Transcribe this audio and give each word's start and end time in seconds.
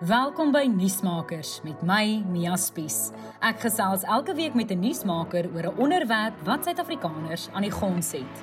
Welkom 0.00 0.50
by 0.52 0.66
Nuusmakers 0.68 1.62
met 1.64 1.80
my 1.80 2.18
Mia 2.28 2.52
Spies. 2.60 3.14
Ek 3.40 3.62
gesels 3.64 4.02
elke 4.04 4.34
week 4.36 4.52
met 4.52 4.68
'n 4.70 4.80
nuusmaker 4.80 5.48
oor 5.54 5.72
'n 5.72 5.78
onderwerp 5.80 6.34
wat 6.44 6.64
Suid-Afrikaners 6.64 7.48
aan 7.52 7.62
die 7.62 7.70
gons 7.70 8.12
het. 8.12 8.36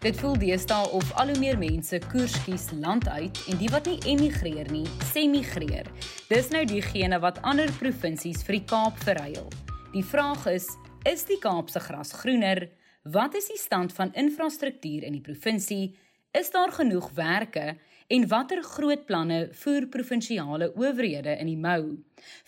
Dit 0.00 0.20
voel 0.20 0.38
deesdae 0.38 0.90
of 0.90 1.12
al 1.12 1.28
hoe 1.28 1.38
meer 1.38 1.58
mense 1.58 1.98
koers 2.12 2.44
kies 2.44 2.70
land 2.70 3.08
uit 3.08 3.44
en 3.48 3.56
die 3.56 3.68
wat 3.68 3.86
nie 3.86 3.98
emigreer 4.04 4.70
nie, 4.70 4.86
semigreer. 5.12 5.86
Dis 6.28 6.48
nou 6.48 6.64
diegene 6.64 7.18
wat 7.20 7.42
ander 7.42 7.72
provinsies 7.72 8.42
vir 8.42 8.52
die 8.52 8.64
Kaap 8.64 8.98
verruil. 8.98 9.48
Die 9.92 10.04
vraag 10.04 10.46
is, 10.46 10.76
is 11.04 11.24
die 11.24 11.38
Kaapse 11.38 11.80
gras 11.80 12.12
groener? 12.12 12.68
Wat 13.04 13.34
is 13.34 13.48
die 13.48 13.58
stand 13.58 13.92
van 13.92 14.12
infrastruktuur 14.12 15.02
in 15.02 15.12
die 15.12 15.24
provinsie? 15.24 15.96
Is 16.32 16.50
daar 16.50 16.72
genoeg 16.72 17.10
werke? 17.14 17.78
En 18.10 18.24
watter 18.26 18.58
groot 18.66 19.04
planne 19.06 19.36
voer 19.54 19.84
provinsiale 19.86 20.66
owerhede 20.74 21.36
in 21.38 21.46
die 21.46 21.58
mou? 21.58 22.00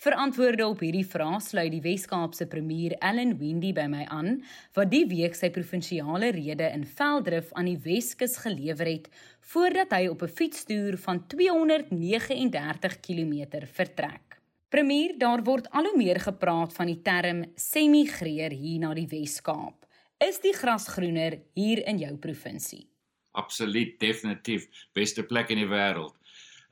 Vir 0.03 0.15
antwoorde 0.19 0.65
op 0.67 0.83
hierdie 0.83 1.05
vrae 1.07 1.39
sluit 1.41 1.71
die 1.71 1.81
Wes-Kaapse 1.85 2.49
premier 2.51 2.97
Allan 2.99 3.31
Windey 3.39 3.71
by 3.75 3.85
my 3.87 4.03
aan, 4.11 4.41
wat 4.75 4.91
die 4.91 5.05
week 5.07 5.39
sy 5.39 5.53
provinsiale 5.55 6.33
rede 6.35 6.67
in 6.75 6.83
Veldrif 6.83 7.55
aan 7.55 7.71
die 7.71 7.79
Weskus 7.85 8.35
gelewer 8.43 8.91
het 8.91 9.09
voordat 9.53 9.95
hy 9.95 10.11
op 10.11 10.27
'n 10.27 10.35
fietstoer 10.35 10.97
van 10.97 11.23
239 11.27 12.99
km 12.99 13.63
vertrek. 13.63 14.39
Premier, 14.69 15.17
daar 15.17 15.43
word 15.43 15.69
al 15.71 15.85
hoe 15.85 15.97
meer 15.97 16.19
gepraat 16.19 16.73
van 16.73 16.87
die 16.87 17.01
term 17.01 17.45
semigreer 17.55 18.51
hier 18.51 18.79
na 18.79 18.93
die 18.93 19.07
Wes-Kaap. 19.07 19.85
Is 20.19 20.39
die 20.39 20.53
gras 20.53 20.87
groener 20.87 21.39
hier 21.53 21.87
in 21.87 21.97
jou 21.97 22.17
provinsie? 22.17 22.92
Absoluut 23.39 23.99
definitief 23.99 24.67
beste 24.93 25.25
plek 25.27 25.51
in 25.53 25.63
die 25.63 25.69
wêreld. 25.69 26.15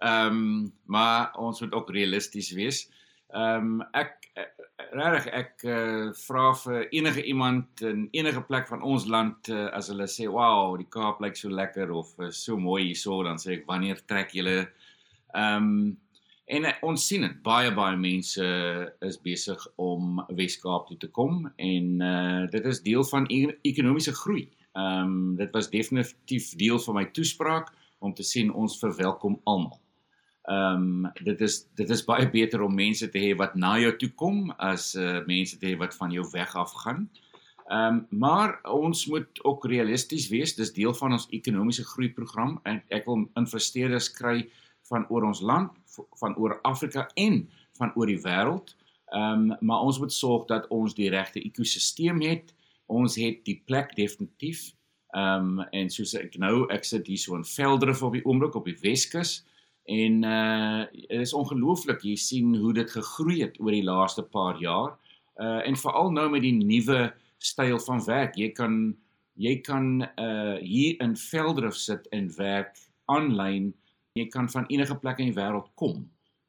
Ehm 0.02 0.42
um, 0.42 0.74
maar 0.86 1.36
ons 1.38 1.62
moet 1.62 1.74
ook 1.74 1.94
realisties 1.94 2.52
wees. 2.58 2.86
Ehm 3.34 3.82
um, 3.82 3.88
ek 3.94 4.18
regtig 4.92 5.28
ek 5.36 5.64
uh, 5.68 6.12
vra 6.26 6.52
vir 6.64 6.88
enige 6.92 7.24
iemand 7.24 7.84
in 7.86 8.06
enige 8.16 8.42
plek 8.48 8.68
van 8.68 8.82
ons 8.84 9.06
land 9.08 9.50
uh, 9.52 9.68
as 9.76 9.92
hulle 9.92 10.08
sê 10.10 10.28
wow 10.32 10.76
die 10.80 10.88
Kaap 10.92 11.22
lyk 11.24 11.38
so 11.40 11.52
lekker 11.52 11.92
of 11.96 12.12
uh, 12.20 12.32
so 12.36 12.58
mooi 12.60 12.90
hierso 12.90 13.22
dan 13.28 13.40
sê 13.42 13.60
ek 13.60 13.68
wanneer 13.70 14.02
trek 14.08 14.34
julle 14.36 14.58
ehm 14.62 15.68
um, 15.68 15.76
en 16.52 16.66
uh, 16.68 16.74
ons 16.84 17.04
sien 17.08 17.24
dit 17.24 17.36
baie 17.46 17.72
baie 17.72 17.96
mense 17.96 18.48
is 19.08 19.18
besig 19.24 19.62
om 19.80 20.20
Wes-Kaap 20.36 20.90
toe 20.90 20.98
te 21.00 21.12
kom 21.16 21.46
en 21.56 22.02
uh, 22.04 22.42
dit 22.52 22.66
is 22.74 22.82
deel 22.84 23.06
van 23.08 23.28
e 23.32 23.46
ekonomiese 23.70 24.12
groei. 24.18 24.50
Ehm 24.72 25.14
um, 25.14 25.36
dit 25.36 25.52
was 25.52 25.70
definitief 25.70 26.56
deel 26.56 26.80
van 26.80 26.96
my 26.96 27.06
toespraak 27.06 27.74
om 28.00 28.14
te 28.14 28.24
sien 28.24 28.54
ons 28.54 28.80
verwelkom 28.80 29.40
almal. 29.44 29.80
Ehm 30.44 31.06
um, 31.06 31.12
dit 31.24 31.42
is 31.42 31.68
dit 31.76 31.90
is 31.90 32.06
baie 32.06 32.30
beter 32.30 32.62
om 32.62 32.76
mense 32.76 33.10
te 33.10 33.20
hê 33.20 33.36
wat 33.38 33.56
na 33.56 33.76
jou 33.80 33.92
toe 33.98 34.10
kom 34.16 34.50
as 34.58 34.96
uh, 34.96 35.20
mense 35.28 35.58
te 35.58 35.68
hê 35.70 35.76
wat 35.78 35.96
van 35.96 36.12
jou 36.12 36.24
weg 36.32 36.56
af 36.56 36.72
gaan. 36.84 37.10
Ehm 37.68 38.00
um, 38.00 38.00
maar 38.10 38.60
ons 38.64 39.06
moet 39.12 39.44
ook 39.44 39.66
realisties 39.66 40.30
wees. 40.30 40.56
Dis 40.56 40.74
deel 40.74 40.94
van 40.94 41.12
ons 41.12 41.28
ekonomiese 41.30 41.86
groeiprogram 41.86 42.60
en 42.64 42.82
ek 42.90 43.06
wil 43.06 43.28
investeerders 43.36 44.10
kry 44.12 44.50
van 44.90 45.06
oor 45.10 45.28
ons 45.30 45.42
land, 45.42 45.72
van 46.20 46.36
oor 46.36 46.60
Afrika 46.68 47.10
en 47.16 47.44
van 47.78 47.92
oor 47.96 48.08
die 48.08 48.22
wêreld. 48.24 48.76
Ehm 49.12 49.52
um, 49.52 49.58
maar 49.60 49.84
ons 49.84 50.00
moet 50.00 50.14
sorg 50.14 50.48
dat 50.48 50.68
ons 50.72 50.96
die 50.96 51.10
regte 51.12 51.44
ekosisteem 51.44 52.24
het 52.24 52.56
ons 52.92 53.16
het 53.20 53.42
die 53.48 53.62
plek 53.66 53.96
definitief. 53.98 54.72
Ehm 55.16 55.60
um, 55.60 55.66
en 55.76 55.90
soos 55.92 56.14
ek 56.16 56.38
nou 56.40 56.68
ek 56.72 56.86
sit 56.88 57.08
hier 57.08 57.20
so 57.20 57.36
in 57.36 57.48
Veldrif 57.48 58.04
op 58.04 58.14
die 58.16 58.24
oomblik 58.24 58.56
op 58.56 58.68
die 58.70 58.78
Weskus 58.84 59.42
en 59.92 60.24
uh 60.24 60.86
dit 60.94 61.20
is 61.20 61.34
ongelooflik 61.36 62.04
jy 62.08 62.16
sien 62.16 62.56
hoe 62.56 62.74
dit 62.74 62.92
gegroei 62.92 63.42
het 63.42 63.60
oor 63.60 63.76
die 63.76 63.84
laaste 63.84 64.24
paar 64.24 64.60
jaar. 64.62 64.96
Uh 65.36 65.60
en 65.68 65.76
veral 65.76 66.12
nou 66.16 66.30
met 66.32 66.46
die 66.46 66.56
nuwe 66.56 67.12
styl 67.44 67.80
van 67.80 68.04
werk. 68.06 68.38
Jy 68.40 68.52
kan 68.56 68.96
jy 69.36 69.58
kan 69.66 70.06
uh 70.16 70.56
hier 70.62 71.02
in 71.04 71.18
Veldrif 71.18 71.76
sit 71.76 72.08
en 72.16 72.32
werk 72.38 72.78
aanlyn. 73.12 73.74
Jy 74.16 74.28
kan 74.32 74.50
van 74.50 74.68
enige 74.70 74.96
plek 74.96 75.20
in 75.20 75.34
die 75.34 75.40
wêreld 75.40 75.68
kom. 75.76 76.06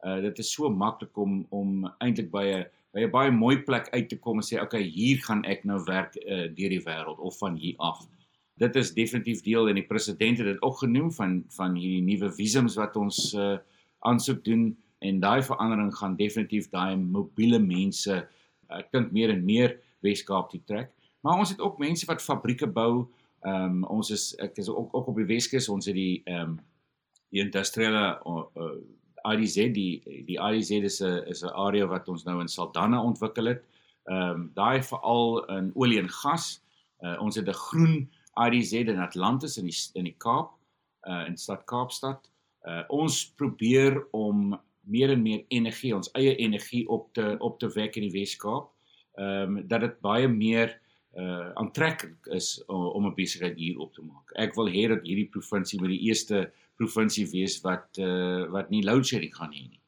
Uh 0.06 0.20
dit 0.22 0.38
is 0.38 0.52
so 0.52 0.70
maklik 0.70 1.16
om 1.18 1.46
om 1.50 1.90
eintlik 1.98 2.30
by 2.30 2.46
'n 2.46 2.64
by 2.92 3.00
'n 3.06 3.10
baie 3.10 3.30
mooi 3.30 3.58
plek 3.64 3.88
uit 3.90 4.08
te 4.08 4.18
kom 4.18 4.38
en 4.38 4.44
sê 4.44 4.60
okay, 4.60 4.82
hier 4.82 5.18
gaan 5.24 5.44
ek 5.44 5.64
nou 5.64 5.80
werk 5.84 6.16
uh, 6.16 6.48
deur 6.52 6.72
die 6.76 6.84
wêreld 6.84 7.18
of 7.18 7.38
van 7.38 7.56
hier 7.56 7.74
af. 7.78 8.06
Dit 8.60 8.76
is 8.76 8.92
definitief 8.94 9.40
deel 9.42 9.68
en 9.68 9.74
die 9.74 9.86
president 9.88 10.38
het 10.38 10.46
dit 10.46 10.62
ook 10.62 10.78
genoem 10.78 11.12
van 11.12 11.44
van 11.56 11.74
hierdie 11.74 12.02
nuwe 12.02 12.32
visums 12.32 12.76
wat 12.76 12.96
ons 12.96 13.32
uh, 13.34 13.56
aansoek 14.04 14.44
doen 14.44 14.76
en 15.00 15.20
daai 15.20 15.42
verandering 15.42 15.94
gaan 15.94 16.16
definitief 16.16 16.68
daai 16.68 16.96
mobiele 16.96 17.58
mense 17.58 18.28
ek 18.68 18.92
dink 18.92 19.12
meer 19.12 19.30
en 19.30 19.44
meer 19.44 19.78
Weskaap 20.02 20.50
toe 20.50 20.60
trek. 20.66 20.90
Maar 21.22 21.38
ons 21.38 21.52
het 21.54 21.60
ook 21.60 21.78
mense 21.78 22.06
wat 22.06 22.22
fabrieke 22.22 22.66
bou. 22.66 23.06
Ehm 23.46 23.82
um, 23.82 23.84
ons 23.84 24.10
is 24.10 24.32
ek 24.42 24.58
is 24.58 24.68
ook 24.68 24.94
ook 24.94 25.08
op 25.10 25.16
die 25.16 25.26
Weskus, 25.26 25.68
ons 25.68 25.86
het 25.86 25.94
die 25.94 26.22
ehm 26.24 26.50
um, 26.50 26.58
die 27.32 27.40
industriële 27.40 28.20
uh, 28.28 28.74
IDZ 29.28 29.72
die 29.74 30.02
die 30.26 30.38
IDZ 30.38 30.70
is 30.70 31.00
'n 31.00 31.22
is 31.26 31.42
'n 31.42 31.54
area 31.54 31.86
wat 31.86 32.08
ons 32.08 32.24
nou 32.24 32.40
in 32.40 32.48
Saldanha 32.48 33.02
ontwikkel 33.02 33.46
het. 33.46 33.62
Ehm 34.10 34.30
um, 34.30 34.50
daai 34.54 34.82
veral 34.82 35.44
in 35.44 35.70
olie 35.74 35.98
en 35.98 36.08
gas. 36.08 36.62
Uh, 37.00 37.16
ons 37.20 37.36
het 37.36 37.48
'n 37.48 37.62
groen 37.68 38.10
IDZ 38.34 38.72
in 38.72 38.98
Atlantis 38.98 39.58
in 39.58 39.66
die 39.66 39.78
in 39.94 40.04
die 40.04 40.16
Kaap 40.18 40.52
uh 41.06 41.26
in 41.26 41.36
stad 41.36 41.64
Kaapstad. 41.64 42.30
Uh 42.64 42.82
ons 42.88 43.32
probeer 43.36 44.06
om 44.10 44.60
meer 44.80 45.10
en 45.10 45.22
meer 45.22 45.44
energie, 45.48 45.94
ons 45.94 46.10
eie 46.12 46.36
energie 46.36 46.88
op 46.88 47.12
te 47.14 47.36
op 47.38 47.58
te 47.58 47.68
wek 47.68 47.96
in 47.96 48.08
die 48.08 48.14
Wes-Kaap. 48.20 48.70
Ehm 49.14 49.56
um, 49.56 49.68
dat 49.68 49.80
dit 49.80 50.00
baie 50.00 50.28
meer 50.28 50.80
uh 51.18 51.50
aantreklik 51.60 52.26
is 52.32 52.62
uh, 52.68 52.94
om 52.96 53.06
'n 53.06 53.14
besigheid 53.14 53.56
hier 53.56 53.78
op 53.78 53.92
te 53.94 54.02
maak. 54.02 54.32
Ek 54.34 54.54
wil 54.54 54.68
hê 54.68 54.88
dat 54.88 55.04
hierdie 55.04 55.28
provinsie 55.28 55.80
met 55.80 55.90
die 55.90 56.00
eerste 56.08 56.52
provinsie 56.76 57.26
wees 57.30 57.60
wat 57.60 57.98
uh 57.98 58.48
wat 58.50 58.70
nie 58.70 58.84
load 58.84 59.06
shedding 59.06 59.34
gaan 59.34 59.52
hê 59.52 59.68
nie. 59.68 59.80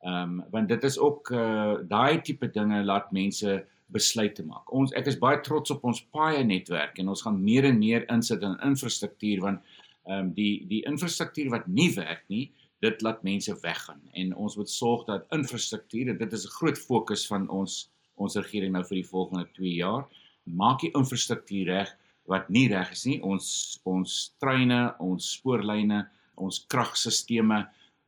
Ehm 0.00 0.40
um, 0.40 0.44
want 0.50 0.68
dit 0.68 0.84
is 0.84 0.98
ook 0.98 1.30
uh 1.30 1.76
daai 1.88 2.20
tipe 2.22 2.50
dinge 2.50 2.84
laat 2.84 3.12
mense 3.12 3.66
besluite 3.86 4.44
maak. 4.46 4.72
Ons 4.72 4.92
ek 4.92 5.06
is 5.06 5.18
baie 5.18 5.40
trots 5.40 5.70
op 5.70 5.84
ons 5.84 6.00
paai 6.14 6.44
netwerk 6.44 6.98
en 6.98 7.08
ons 7.08 7.22
gaan 7.22 7.42
meer 7.44 7.64
en 7.64 7.78
meer 7.78 8.08
insit 8.08 8.42
in 8.42 8.56
infrastruktuur 8.64 9.40
want 9.40 9.60
ehm 10.06 10.18
um, 10.18 10.32
die 10.32 10.64
die 10.66 10.82
infrastruktuur 10.88 11.50
wat 11.50 11.66
nie 11.66 11.90
werk 11.94 12.24
nie, 12.28 12.50
dit 12.80 13.02
laat 13.02 13.22
mense 13.22 13.54
weggaan 13.62 14.00
en 14.16 14.34
ons 14.34 14.56
moet 14.56 14.70
sorg 14.70 15.04
dat 15.08 15.26
infrastruktuur 15.36 16.16
dit 16.18 16.32
is 16.32 16.46
'n 16.46 16.56
groot 16.58 16.78
fokus 16.78 17.26
van 17.26 17.48
ons 17.48 17.90
ons 18.14 18.36
regering 18.36 18.72
nou 18.72 18.84
vir 18.84 18.96
die 19.00 19.10
volgende 19.12 19.46
2 19.52 19.74
jaar 19.74 20.08
maak 20.56 20.80
die 20.84 20.92
infrastruktuur 20.94 21.66
reg 21.66 21.92
wat 22.30 22.48
nie 22.48 22.68
reg 22.68 22.92
is 22.92 23.04
nie. 23.06 23.20
Ons 23.22 23.80
ons 23.84 24.16
treine, 24.42 24.94
ons 25.02 25.32
spoorlyne, 25.36 26.04
ons 26.36 26.64
kragstelsels 26.68 27.26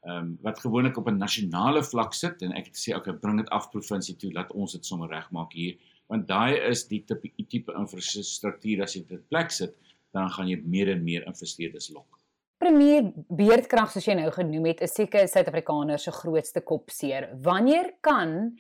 ehm 0.03 0.19
um, 0.19 0.31
wat 0.43 0.59
gewoonlik 0.59 0.97
op 0.99 1.09
'n 1.09 1.19
nasionale 1.19 1.83
vlak 1.83 2.15
sit 2.15 2.43
en 2.43 2.53
ek 2.53 2.67
het 2.67 2.77
gesê 2.77 2.97
okay 2.97 3.13
bring 3.13 3.37
dit 3.39 3.51
af 3.51 3.71
provinsie 3.71 4.17
toe 4.17 4.33
laat 4.33 4.51
ons 4.53 4.73
dit 4.73 4.87
sommer 4.87 5.09
regmaak 5.09 5.53
hier 5.53 5.77
want 6.09 6.27
daai 6.29 6.59
is 6.71 6.89
die 6.89 7.05
tipe 7.07 7.31
tipe 7.49 7.73
infrastruktuur 7.79 8.83
as 8.83 8.97
jy 8.97 9.05
dit 9.07 9.29
plek 9.29 9.51
sit 9.51 9.77
dan 10.13 10.29
gaan 10.31 10.49
jy 10.49 10.59
meer 10.65 10.89
en 10.89 11.05
meer 11.05 11.25
investeerders 11.27 11.89
lok. 11.95 12.19
Premier 12.59 13.09
beerdkrag 13.29 13.91
soos 13.91 14.07
jy 14.07 14.15
nou 14.15 14.31
genoem 14.31 14.67
het 14.71 14.83
is 14.87 14.95
seker 14.95 15.29
Suid-Afrikaners 15.29 16.05
se 16.07 16.13
grootste 16.15 16.61
kopseer. 16.61 17.31
Wanneer 17.43 17.95
kan 18.01 18.59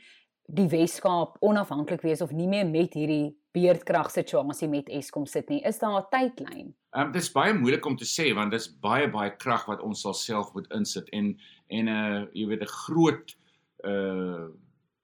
die 0.52 0.68
Weskaap 0.68 1.38
onafhanklik 1.40 2.02
wees 2.04 2.20
of 2.20 2.32
nie 2.36 2.48
meer 2.48 2.66
met 2.68 2.94
hierdie 2.94 3.32
beerdkrag 3.56 4.10
situasie 4.12 4.68
met 4.68 4.90
Eskom 4.92 5.26
sit 5.26 5.48
nie. 5.48 5.62
Is 5.64 5.78
daar 5.78 6.00
'n 6.00 6.08
tydlyn? 6.10 6.74
Ehm 6.92 7.06
um, 7.06 7.12
dit 7.12 7.22
is 7.22 7.32
baie 7.32 7.54
moeilik 7.54 7.86
om 7.86 7.96
te 7.96 8.04
sê 8.04 8.34
want 8.34 8.50
dis 8.52 8.68
baie 8.80 9.08
baie 9.10 9.36
krag 9.36 9.66
wat 9.66 9.80
ons 9.80 10.00
sal 10.00 10.14
self 10.14 10.52
moet 10.54 10.68
insit 10.72 11.08
en 11.12 11.38
en 11.69 11.84
'n 11.84 11.88
uh, 11.88 12.26
jy 12.32 12.46
weet 12.46 12.62
'n 12.62 12.76
groot 12.84 13.37
uh 13.84 14.49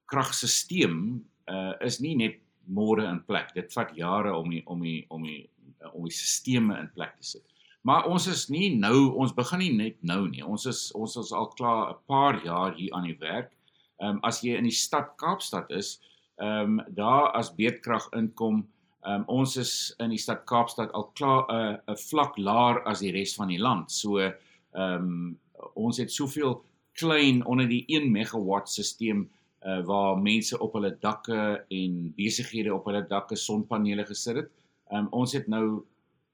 kragstelsel 0.06 1.20
uh 1.48 1.74
is 1.80 2.00
nie 2.00 2.16
net 2.16 2.40
môre 2.68 3.08
in 3.08 3.22
plek. 3.24 3.54
Dit 3.54 3.72
vat 3.72 3.94
jare 3.96 4.34
om 4.36 4.50
die, 4.50 4.62
om 4.66 4.82
die, 4.82 5.04
om 5.08 5.22
die, 5.24 5.48
om 5.92 6.04
die 6.04 6.12
stelsels 6.12 6.78
in 6.78 6.90
plek 6.94 7.16
te 7.16 7.26
sit. 7.34 7.44
Maar 7.82 8.08
ons 8.10 8.26
is 8.26 8.48
nie 8.52 8.74
nou, 8.76 9.14
ons 9.16 9.32
begin 9.32 9.62
nie 9.62 9.72
net 9.76 10.02
nou 10.02 10.26
nie. 10.28 10.42
Ons 10.44 10.66
is 10.66 10.80
ons 10.98 11.16
is 11.16 11.32
al 11.32 11.48
klaar 11.56 11.92
'n 11.92 11.96
paar 12.06 12.42
jaar 12.44 12.74
hier 12.74 12.92
aan 12.92 13.06
die 13.08 13.16
werk. 13.20 13.52
Ehm 13.98 14.18
um, 14.18 14.20
as 14.22 14.42
jy 14.42 14.56
in 14.56 14.68
die 14.68 14.74
stad 14.74 15.14
Kaapstad 15.18 15.70
is, 15.74 15.98
ehm 16.38 16.78
um, 16.78 16.94
daar 16.94 17.32
as 17.38 17.54
beedkrag 17.54 18.08
inkom. 18.16 18.66
Ehm 19.02 19.22
um, 19.22 19.24
ons 19.40 19.56
is 19.56 19.72
in 19.98 20.10
die 20.14 20.22
stad 20.22 20.44
Kaapstad 20.46 20.92
al 20.92 21.10
klaar 21.18 21.46
'n 21.48 21.74
uh, 21.74 21.94
'n 21.94 22.02
vlak 22.08 22.38
laer 22.38 22.82
as 22.86 23.00
die 23.00 23.12
res 23.12 23.34
van 23.34 23.48
die 23.48 23.58
land. 23.58 23.92
So 23.92 24.18
ehm 24.18 24.34
um, 24.74 25.38
ons 25.74 25.98
het 25.98 26.12
soveel 26.12 26.62
klein 26.92 27.44
onder 27.46 27.68
die 27.68 27.84
1 27.86 28.10
megawatt 28.12 28.68
stelsel 28.68 29.26
uh, 29.66 29.80
waar 29.84 30.18
mense 30.18 30.58
op 30.58 30.72
hulle 30.72 30.96
dakke 31.00 31.64
en 31.68 32.12
besighede 32.16 32.74
op 32.74 32.84
hulle 32.86 33.06
dakke 33.06 33.36
sonpanele 33.36 34.04
gesit 34.06 34.36
het. 34.36 34.50
Ehm 34.90 35.06
um, 35.06 35.08
ons 35.10 35.32
het 35.32 35.48
nou 35.48 35.84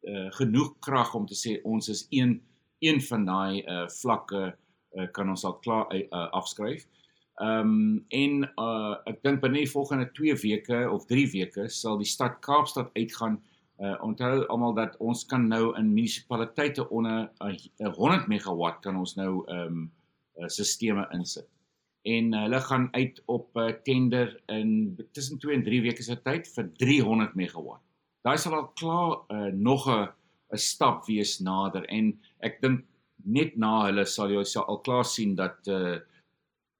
uh, 0.02 0.30
genoeg 0.30 0.74
krag 0.80 1.14
om 1.14 1.26
te 1.26 1.34
sê 1.34 1.60
ons 1.64 1.88
is 1.88 2.06
een 2.10 2.42
een 2.84 3.00
van 3.00 3.24
daai 3.24 3.62
uh, 3.62 3.86
vlakke 3.88 4.42
uh, 4.52 5.08
kan 5.12 5.28
ons 5.28 5.44
al 5.44 5.56
klaar 5.64 5.88
uh, 5.94 6.28
afskryf. 6.36 6.84
Ehm 7.42 7.60
um, 7.60 8.04
en 8.08 8.44
uh, 8.62 8.94
ek 9.10 9.22
dink 9.26 9.40
binne 9.42 9.64
die 9.64 9.70
volgende 9.70 10.06
2 10.14 10.36
weke 10.44 10.84
of 10.90 11.06
3 11.10 11.24
weke 11.32 11.66
sal 11.68 11.98
die 11.98 12.06
stad 12.06 12.38
Kaapstad 12.46 12.92
uitgaan. 12.94 13.40
Uh, 13.82 13.96
onthou 14.06 14.44
almal 14.54 14.76
dat 14.76 14.94
ons 15.02 15.24
kan 15.26 15.48
nou 15.50 15.72
in 15.74 15.90
munisipaliteite 15.96 16.86
onder 16.94 17.26
'n 17.42 17.90
100 17.96 18.28
megawatt 18.30 18.78
kan 18.86 18.96
ons 18.96 19.16
nou 19.16 19.42
ehm 19.48 19.66
um, 19.66 19.90
uh, 20.38 20.46
sisteme 20.46 21.08
insit. 21.12 21.48
En 22.02 22.32
uh, 22.32 22.42
hulle 22.42 22.60
gaan 22.60 22.88
uit 22.94 23.22
op 23.26 23.50
'n 23.56 23.60
uh, 23.60 23.72
tender 23.82 24.42
in 24.46 24.96
tussen 25.12 25.38
2 25.38 25.54
en 25.54 25.64
3 25.64 25.82
weke 25.82 26.02
se 26.02 26.22
tyd 26.22 26.48
vir 26.54 26.70
300 26.76 27.34
megawatt. 27.34 27.82
Daai 28.22 28.38
sal 28.38 28.54
al 28.54 28.68
klaar 28.78 29.26
uh, 29.28 29.50
nog 29.52 29.88
'n 29.90 30.08
'n 30.52 30.58
stap 30.58 31.06
wees 31.06 31.40
nader 31.40 31.84
en 31.84 32.14
ek 32.38 32.60
dink 32.60 32.84
net 33.24 33.56
na 33.56 33.86
hulle 33.86 34.04
sal 34.06 34.30
jy 34.30 34.44
al 34.60 34.80
klaar 34.86 35.04
sien 35.04 35.34
dat 35.34 35.68
uh, 35.68 35.98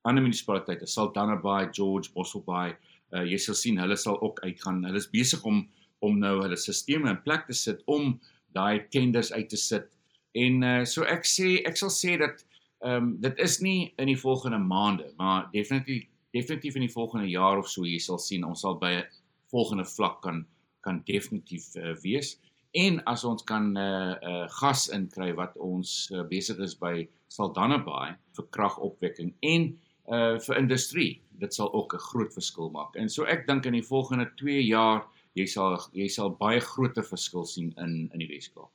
ander 0.05 0.23
munisipaliteite, 0.23 0.87
Saldanha 0.87 1.71
George, 1.73 2.13
Bosselbaai, 2.15 2.77
uh, 3.15 3.25
jy 3.25 3.39
sal 3.39 3.55
sien 3.55 3.79
hulle 3.79 3.97
sal 3.97 4.21
ook 4.21 4.41
uitgaan. 4.45 4.85
Hulle 4.85 5.01
is 5.01 5.11
besig 5.11 5.45
om 5.45 5.67
om 6.05 6.19
nou 6.21 6.43
hulle 6.43 6.57
stelsels 6.61 7.09
in 7.09 7.23
plek 7.25 7.47
te 7.47 7.55
sit 7.57 7.81
om 7.89 8.19
daai 8.53 8.85
tenders 8.93 9.33
uit 9.33 9.49
te 9.49 9.57
sit. 9.57 9.87
En 10.35 10.63
uh, 10.63 10.85
so 10.85 11.07
ek 11.09 11.25
sê 11.25 11.63
ek 11.65 11.79
sal 11.81 11.93
sê 11.95 12.19
dat 12.21 12.45
ehm 12.85 12.97
um, 13.01 13.13
dit 13.23 13.39
is 13.41 13.61
nie 13.65 13.95
in 13.97 14.11
die 14.11 14.19
volgende 14.21 14.59
maande, 14.61 15.07
maar 15.17 15.47
definitief 15.53 16.05
definitief 16.35 16.75
in 16.77 16.85
die 16.85 16.93
volgende 16.93 17.31
jaar 17.31 17.59
of 17.59 17.69
so 17.71 17.87
jy 17.87 18.01
sal 18.03 18.19
sien 18.21 18.45
ons 18.45 18.61
sal 18.61 18.77
by 18.81 18.91
'n 18.99 19.07
volgende 19.55 19.87
vlak 19.89 20.21
kan 20.23 20.45
kan 20.85 21.01
definitief 21.07 21.71
uh, 21.77 21.95
wees. 22.03 22.35
En 22.75 22.99
as 23.07 23.25
ons 23.25 23.45
kan 23.47 23.77
uh 23.77 24.17
uh 24.31 24.49
gas 24.61 24.89
inkry 24.89 25.33
wat 25.39 25.57
ons 25.57 26.11
uh, 26.13 26.27
besig 26.29 26.59
is 26.59 26.75
by 26.75 27.09
Saldanha 27.29 27.79
Bay 27.79 28.17
vir 28.37 28.47
kragopwekking 28.51 29.33
en 29.41 29.79
uh 30.09 30.39
vir 30.39 30.57
industrie. 30.59 31.23
Dit 31.41 31.55
sal 31.55 31.73
ook 31.73 31.95
'n 31.95 31.99
groot 31.99 32.33
verskil 32.33 32.71
maak. 32.71 32.97
En 32.97 33.09
so 33.09 33.25
ek 33.25 33.47
dink 33.47 33.67
in 33.67 33.73
die 33.73 33.87
volgende 33.87 34.31
2 34.37 34.65
jaar 34.67 35.07
jy 35.35 35.47
sal 35.47 35.79
jy 35.93 36.09
sal 36.09 36.31
baie 36.31 36.61
groot 36.61 36.95
verskil 36.95 37.45
sien 37.45 37.73
in 37.77 38.11
in 38.13 38.19
die 38.19 38.29
Weskaap. 38.29 38.71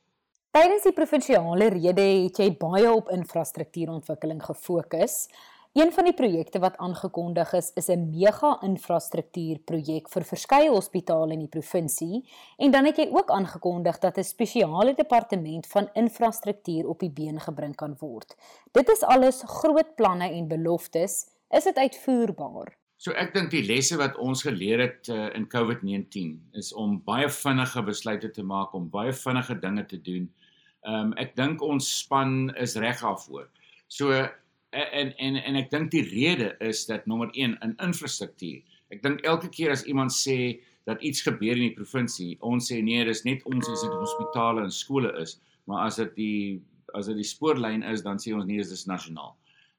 Tydens 0.50 0.82
die 0.82 0.92
provinsiale 0.92 1.68
rede 1.70 2.02
het 2.02 2.38
jy 2.38 2.50
baie 2.58 2.90
op 2.90 3.08
infrastruktuurontwikkeling 3.14 4.42
gefokus. 4.42 5.28
Een 5.72 5.92
van 5.92 6.04
die 6.04 6.14
projekte 6.14 6.58
wat 6.58 6.76
aangekondig 6.82 7.52
is, 7.52 7.70
is 7.74 7.88
'n 7.88 8.10
mega-infrastruktuurprojek 8.10 10.08
vir 10.08 10.24
verskeie 10.24 10.70
hospitale 10.70 11.32
in 11.32 11.38
die 11.38 11.48
provinsie 11.48 12.28
en 12.56 12.70
dan 12.70 12.84
het 12.84 12.96
jy 12.96 13.08
ook 13.10 13.30
aangekondig 13.30 13.98
dat 13.98 14.18
'n 14.18 14.22
spesiale 14.24 14.94
departement 14.94 15.66
van 15.66 15.88
infrastruktuur 15.92 16.88
op 16.88 16.98
die 16.98 17.10
been 17.10 17.40
gebring 17.40 17.76
kan 17.76 17.96
word. 17.98 18.36
Dit 18.72 18.88
is 18.88 19.02
alles 19.02 19.42
groot 19.46 19.94
planne 19.94 20.30
en 20.30 20.48
beloftes. 20.48 21.26
Is 21.50 21.64
dit 21.64 21.76
uitvoerbaar? 21.76 22.76
So 22.96 23.12
ek 23.12 23.34
dink 23.34 23.50
die 23.50 23.64
lesse 23.66 23.96
wat 23.96 24.16
ons 24.16 24.42
geleer 24.42 24.78
het 24.78 25.08
uh, 25.08 25.34
in 25.34 25.48
COVID-19 25.48 26.40
is 26.52 26.72
om 26.72 27.02
baie 27.04 27.28
vinnige 27.28 27.82
besluite 27.82 28.30
te 28.30 28.42
maak, 28.42 28.74
om 28.74 28.90
baie 28.90 29.12
vinnige 29.12 29.58
dinge 29.58 29.86
te 29.86 30.00
doen. 30.00 30.34
Ehm 30.82 30.94
um, 30.94 31.12
ek 31.12 31.36
dink 31.36 31.62
ons 31.62 31.98
span 31.98 32.54
is 32.56 32.76
reg 32.76 33.00
daarvoor. 33.00 33.48
So 33.86 34.28
en 34.70 35.12
en 35.18 35.36
en 35.36 35.58
ek 35.60 35.70
dink 35.70 35.90
die 35.94 36.04
rede 36.06 36.52
is 36.64 36.84
dat 36.86 37.06
nommer 37.10 37.30
1 37.32 37.56
in 37.64 37.76
infrastruktuur. 37.82 38.60
Ek 38.94 39.02
dink 39.02 39.24
elke 39.26 39.50
keer 39.50 39.74
as 39.74 39.84
iemand 39.84 40.14
sê 40.14 40.60
dat 40.88 41.02
iets 41.02 41.22
gebeur 41.26 41.58
in 41.58 41.68
die 41.68 41.76
provinsie, 41.76 42.36
ons 42.40 42.70
sê 42.70 42.80
nee, 42.82 43.04
dis 43.06 43.24
net 43.26 43.44
ons 43.46 43.68
as 43.68 43.82
dit 43.84 43.96
hospitale 43.98 44.64
en 44.64 44.72
skole 44.74 45.12
is, 45.22 45.36
maar 45.66 45.86
as 45.86 46.00
dit 46.02 46.14
die 46.16 46.60
as 46.94 47.06
dit 47.06 47.20
die 47.20 47.26
spoorlyn 47.26 47.84
is, 47.86 48.02
dan 48.02 48.18
sê 48.18 48.32
ons 48.34 48.46
nee, 48.46 48.62
dis 48.62 48.86
nasionaal. 48.90 49.36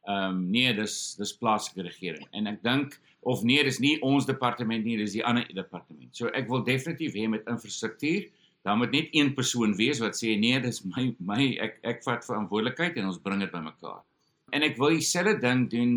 Ehm 0.10 0.36
um, 0.36 0.44
nee, 0.52 0.74
dis 0.76 0.98
dis 1.20 1.34
plaaslike 1.40 1.88
regering. 1.88 2.28
En 2.38 2.48
ek 2.52 2.62
dink 2.64 3.00
of 3.22 3.44
nee, 3.48 3.64
dis 3.64 3.80
nie 3.84 3.98
ons 4.06 4.26
departement 4.26 4.86
nie, 4.86 4.98
dis 4.98 5.18
die 5.18 5.26
ander 5.26 5.48
departement. 5.56 6.10
So 6.16 6.32
ek 6.36 6.48
wil 6.50 6.64
definitief 6.68 7.16
hê 7.16 7.28
met 7.30 7.48
infrastruktuur 7.48 8.30
Dan 8.62 8.78
moet 8.78 8.92
net 8.92 9.08
een 9.12 9.34
persoon 9.34 9.76
wees 9.76 10.00
wat 10.00 10.18
sê 10.18 10.36
nee, 10.38 10.60
dis 10.62 10.84
my 10.86 11.08
my 11.26 11.46
ek 11.66 11.80
ek 11.82 12.04
vat 12.06 12.26
verantwoordelikheid 12.26 13.00
en 13.02 13.08
ons 13.10 13.22
bring 13.22 13.42
dit 13.42 13.54
bymekaar. 13.54 14.04
En 14.52 14.66
ek 14.68 14.78
wil 14.80 14.98
dieselfde 14.98 15.40
ding 15.40 15.70
doen 15.72 15.94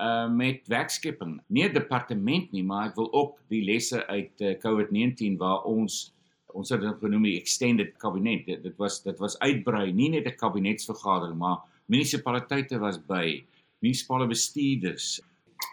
uh 0.00 0.28
met 0.32 0.68
werkskepping. 0.72 1.40
Nie 1.46 1.68
'n 1.68 1.74
departement 1.74 2.52
nie, 2.52 2.64
maar 2.64 2.88
ek 2.88 2.96
wil 2.96 3.12
ook 3.12 3.38
die 3.48 3.62
lesse 3.64 4.06
uit 4.06 4.40
uh, 4.40 4.54
COVID-19 4.58 5.36
waar 5.36 5.64
ons 5.68 6.12
ons 6.50 6.68
het 6.68 6.80
dit 6.80 7.02
genoem 7.02 7.22
die 7.28 7.38
extended 7.38 7.92
kabinet. 8.02 8.46
Dit, 8.46 8.62
dit 8.62 8.76
was 8.76 9.02
dit 9.02 9.18
was 9.18 9.38
uitbrei, 9.38 9.92
nie 9.92 10.08
net 10.10 10.26
'n 10.26 10.36
kabinetsvergadering, 10.36 11.38
maar 11.38 11.58
munisipaliteite 11.86 12.78
was 12.78 12.98
by, 12.98 13.44
munisipale 13.78 14.26
bestuurders, 14.26 15.20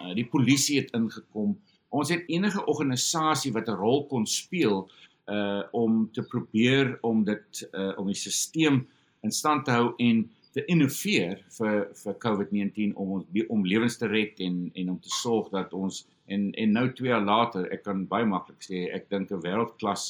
uh, 0.01 0.13
die 0.13 0.25
polisie 0.25 0.79
het 0.81 0.91
ingekom. 0.93 1.57
Ons 1.89 2.09
het 2.09 2.27
enige 2.27 2.65
organisasie 2.65 3.53
wat 3.53 3.69
'n 3.69 3.79
rol 3.79 4.05
kon 4.07 4.25
speel 4.25 4.89
uh 5.27 5.63
om 5.71 6.09
te 6.11 6.23
probeer 6.23 6.97
om 7.01 7.23
dit 7.23 7.69
uh 7.73 7.97
om 7.99 8.07
die 8.07 8.15
stelsel 8.15 8.85
in 9.23 9.31
stand 9.31 9.65
te 9.65 9.71
hou 9.71 9.93
en 9.97 10.29
te 10.57 10.63
innoveer 10.73 11.41
vir 11.53 11.75
vir 12.01 12.15
COVID-19 12.23 12.95
om 12.97 13.17
ons 13.17 13.41
om 13.53 13.65
lewens 13.65 13.97
te 14.01 14.09
red 14.09 14.39
en 14.41 14.63
en 14.73 14.93
om 14.95 14.99
te 14.99 15.11
sorg 15.13 15.51
dat 15.53 15.73
ons 15.77 15.99
en 16.33 16.47
en 16.63 16.71
nou 16.79 16.87
2 16.99 17.11
jaar 17.11 17.25
later 17.25 17.67
ek 17.75 17.83
kan 17.85 18.07
baie 18.09 18.25
maklik 18.25 18.65
sê 18.65 18.87
ek 18.97 19.05
dink 19.13 19.29
'n 19.31 19.43
wêreldklas 19.43 20.05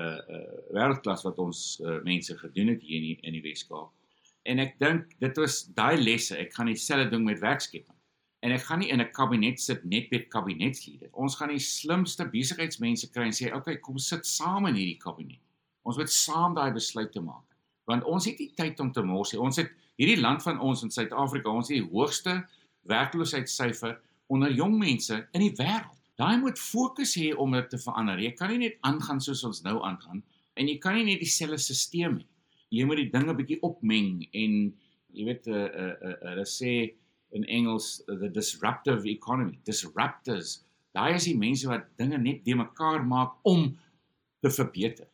uh 0.00 0.20
uh 0.36 0.58
wêreldklas 0.76 1.24
wat 1.26 1.42
ons 1.42 1.80
uh, 1.82 1.98
mense 2.06 2.36
gedoen 2.38 2.70
het 2.74 2.86
hier 2.86 3.00
in 3.00 3.08
die, 3.08 3.18
in 3.26 3.34
die 3.34 3.42
Weskaap. 3.42 3.90
En 4.46 4.62
ek 4.62 4.78
dink 4.78 5.18
dit 5.18 5.42
was 5.42 5.64
daai 5.74 5.98
lesse. 5.98 6.36
Ek 6.38 6.54
gaan 6.54 6.70
dieselfde 6.70 7.10
ding 7.10 7.26
met 7.26 7.42
werkskepping. 7.42 7.96
En 8.46 8.54
ek 8.54 8.62
gaan 8.68 8.78
nie 8.78 8.92
in 8.94 9.02
'n 9.02 9.12
kabinet 9.12 9.60
sit 9.60 9.84
net 9.84 10.10
met 10.10 10.30
kabinetslede. 10.30 11.10
Ons 11.12 11.34
gaan 11.36 11.50
die 11.50 11.58
slimste 11.58 12.24
besigheidsmense 12.30 13.10
kry 13.10 13.26
en 13.26 13.36
sê, 13.36 13.50
"Oké, 13.50 13.56
okay, 13.56 13.76
kom 13.76 13.98
sit 13.98 14.26
saam 14.26 14.66
in 14.66 14.74
hierdie 14.74 15.02
kabinet. 15.02 15.42
Ons 15.82 15.96
moet 15.96 16.10
saam 16.10 16.54
daai 16.54 16.72
besluite 16.72 17.20
maak." 17.20 17.49
Want 17.90 18.06
ons 18.06 18.28
het 18.28 18.38
nie 18.38 18.50
tyd 18.56 18.80
om 18.80 18.92
te 18.94 19.02
mors 19.02 19.34
nie. 19.34 19.40
Ons 19.42 19.58
het 19.60 19.72
hierdie 20.00 20.20
land 20.20 20.44
van 20.46 20.60
ons 20.62 20.84
in 20.86 20.92
Suid-Afrika, 20.94 21.50
ons 21.50 21.70
het 21.72 21.80
die 21.80 21.88
hoogste 21.90 22.38
werkloosheidssyfer 22.90 23.98
onder 24.30 24.52
jong 24.54 24.76
mense 24.78 25.16
in 25.34 25.42
die 25.42 25.54
wêreld. 25.58 25.96
Daai 26.20 26.36
moet 26.38 26.60
fokus 26.60 27.14
hê 27.16 27.30
om 27.32 27.54
dit 27.56 27.70
te 27.72 27.80
verander. 27.80 28.20
Jy 28.20 28.34
kan 28.36 28.52
nie 28.52 28.60
net 28.66 28.76
aangaan 28.86 29.22
soos 29.24 29.42
ons 29.48 29.62
nou 29.64 29.78
aangaan 29.86 30.20
en 30.60 30.68
jy 30.68 30.76
kan 30.82 30.98
nie 30.98 31.06
net 31.08 31.22
dieselfde 31.22 31.58
stelsel 31.62 32.18
hê. 32.20 32.26
Jy 32.70 32.86
moet 32.86 33.00
die 33.00 33.10
dinge 33.10 33.34
bietjie 33.34 33.58
opmeng 33.66 34.26
en 34.28 34.56
jy 35.16 35.26
weet 35.26 35.48
eh 35.50 35.54
uh, 35.56 35.66
eh 35.66 36.10
uh, 36.10 36.16
hulle 36.28 36.44
uh, 36.44 36.46
uh, 36.46 36.50
sê 36.50 36.74
in 37.34 37.46
Engels 37.46 38.02
uh, 38.06 38.18
the 38.20 38.28
disruptive 38.30 39.06
economy. 39.08 39.58
Disruptors. 39.66 40.60
Daai 40.94 41.14
is 41.16 41.26
die 41.26 41.38
mense 41.38 41.66
wat 41.70 41.88
dinge 41.98 42.18
net 42.18 42.44
de 42.44 42.54
mekaar 42.54 43.02
maak 43.06 43.38
om 43.42 43.72
te 44.42 44.50
verbeter. 44.50 45.08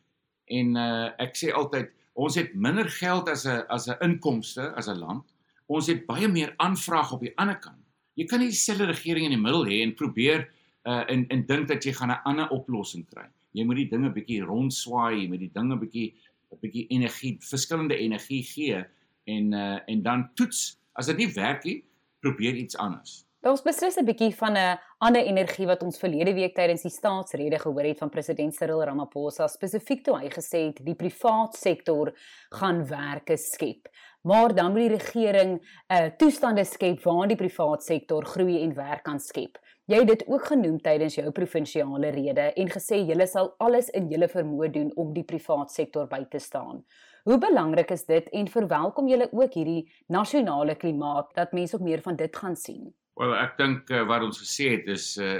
En 0.45 0.75
uh, 0.75 1.09
ek 1.23 1.37
sê 1.39 1.53
altyd 1.53 1.93
Ons 2.17 2.35
het 2.39 2.55
minder 2.57 2.89
geld 2.89 3.29
as 3.29 3.45
'n 3.45 3.65
as 3.69 3.87
'n 3.87 3.97
inkomste 4.01 4.73
as 4.75 4.87
'n 4.87 4.99
land. 4.99 5.23
Ons 5.67 5.87
het 5.87 6.05
baie 6.05 6.27
meer 6.27 6.53
aanvraag 6.57 7.11
op 7.13 7.21
die 7.21 7.37
ander 7.37 7.59
kant. 7.59 7.83
Jy 8.15 8.25
kan 8.25 8.39
nie 8.39 8.49
dieselfde 8.49 8.85
regering 8.85 9.25
in 9.25 9.35
die 9.35 9.41
middel 9.41 9.65
hê 9.65 9.81
en 9.83 9.93
probeer 9.93 10.49
uh 10.85 11.03
en 11.07 11.27
en 11.27 11.45
dink 11.45 11.67
dat 11.67 11.83
jy 11.83 11.93
gaan 11.93 12.09
'n 12.09 12.23
ander 12.23 12.49
oplossing 12.49 13.05
kry. 13.09 13.27
Jy 13.51 13.63
moet 13.65 13.75
die 13.75 13.89
dinge 13.89 14.09
bietjie 14.09 14.41
rondswaai, 14.41 15.21
jy 15.21 15.27
moet 15.27 15.39
die 15.39 15.51
dinge 15.53 15.77
bietjie 15.77 16.13
'n 16.51 16.57
bietjie 16.61 16.87
energie, 16.87 17.37
verskillende 17.39 17.97
energie 17.97 18.43
gee 18.43 18.85
en 19.25 19.53
uh 19.53 19.79
en 19.87 20.01
dan 20.01 20.29
toets. 20.33 20.79
As 20.93 21.05
dit 21.05 21.17
nie 21.17 21.33
werk 21.33 21.63
nie, 21.63 21.83
probeer 22.19 22.55
iets 22.55 22.77
anders. 22.77 23.26
Ons 23.47 23.61
beslis 23.63 23.95
'n 23.95 24.03
bietjie 24.03 24.33
van 24.35 24.57
'n 24.57 24.79
ander 24.99 25.23
energie 25.23 25.67
wat 25.67 25.83
ons 25.83 25.99
verlede 25.99 26.33
week 26.35 26.55
tydens 26.55 26.81
die 26.83 26.91
staatsrede 26.91 27.59
gehoor 27.59 27.85
het 27.87 27.99
van 27.99 28.09
president 28.09 28.53
Cyril 28.53 28.83
Ramaphosa 28.83 29.47
spesifiek 29.47 30.03
toe 30.03 30.17
hy 30.19 30.27
gesê 30.33 30.59
het 30.65 30.81
die 30.83 30.95
privaat 30.95 31.55
sektor 31.55 32.11
gaan 32.51 32.83
werke 32.89 33.37
skep. 33.37 33.87
Maar 34.23 34.55
dan 34.55 34.71
moet 34.71 34.89
die 34.89 34.97
regering 34.97 35.51
'n 35.53 35.61
uh, 35.61 35.97
eh, 35.97 36.11
toestande 36.17 36.65
skep 36.65 36.99
waar 37.03 37.27
die 37.27 37.37
privaat 37.37 37.83
sektor 37.83 38.25
groei 38.25 38.63
en 38.63 38.75
werk 38.75 39.03
kan 39.03 39.19
skep. 39.19 39.57
Jy 39.85 39.95
het 39.95 40.07
dit 40.07 40.27
ook 40.27 40.45
genoem 40.45 40.81
tydens 40.81 41.15
jou 41.15 41.31
provinsiale 41.31 42.09
rede 42.09 42.53
en 42.53 42.67
gesê 42.67 43.07
julle 43.07 43.27
sal 43.27 43.53
alles 43.59 43.89
in 43.89 44.09
julle 44.09 44.27
vermoë 44.27 44.71
doen 44.71 44.91
om 44.95 45.13
die 45.13 45.23
privaat 45.23 45.71
sektor 45.71 46.05
by 46.07 46.25
te 46.29 46.39
staan. 46.39 46.83
Hoe 47.23 47.37
belangrik 47.37 47.91
is 47.91 48.05
dit 48.05 48.29
en 48.29 48.47
verwelkom 48.47 49.07
julle 49.07 49.29
ook 49.31 49.53
hierdie 49.53 49.89
nasionale 50.07 50.75
klimaat 50.75 51.33
dat 51.33 51.53
mense 51.53 51.75
ook 51.75 51.81
meer 51.81 52.01
van 52.01 52.15
dit 52.15 52.35
gaan 52.35 52.55
sien? 52.55 52.93
Wel 53.17 53.33
ek 53.37 53.57
dink 53.57 53.89
uh, 53.89 54.03
wat 54.09 54.25
ons 54.25 54.39
gesê 54.41 54.69
het 54.75 54.89
is 54.93 55.15
uh, 55.17 55.39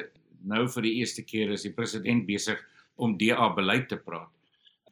nou 0.50 0.66
vir 0.74 0.88
die 0.88 0.96
eerste 1.02 1.24
keer 1.26 1.52
is 1.54 1.66
die 1.68 1.74
president 1.76 2.26
besig 2.26 2.62
om 2.98 3.18
DA 3.18 3.50
beleid 3.54 3.88
te 3.92 4.00
praat. 4.02 4.32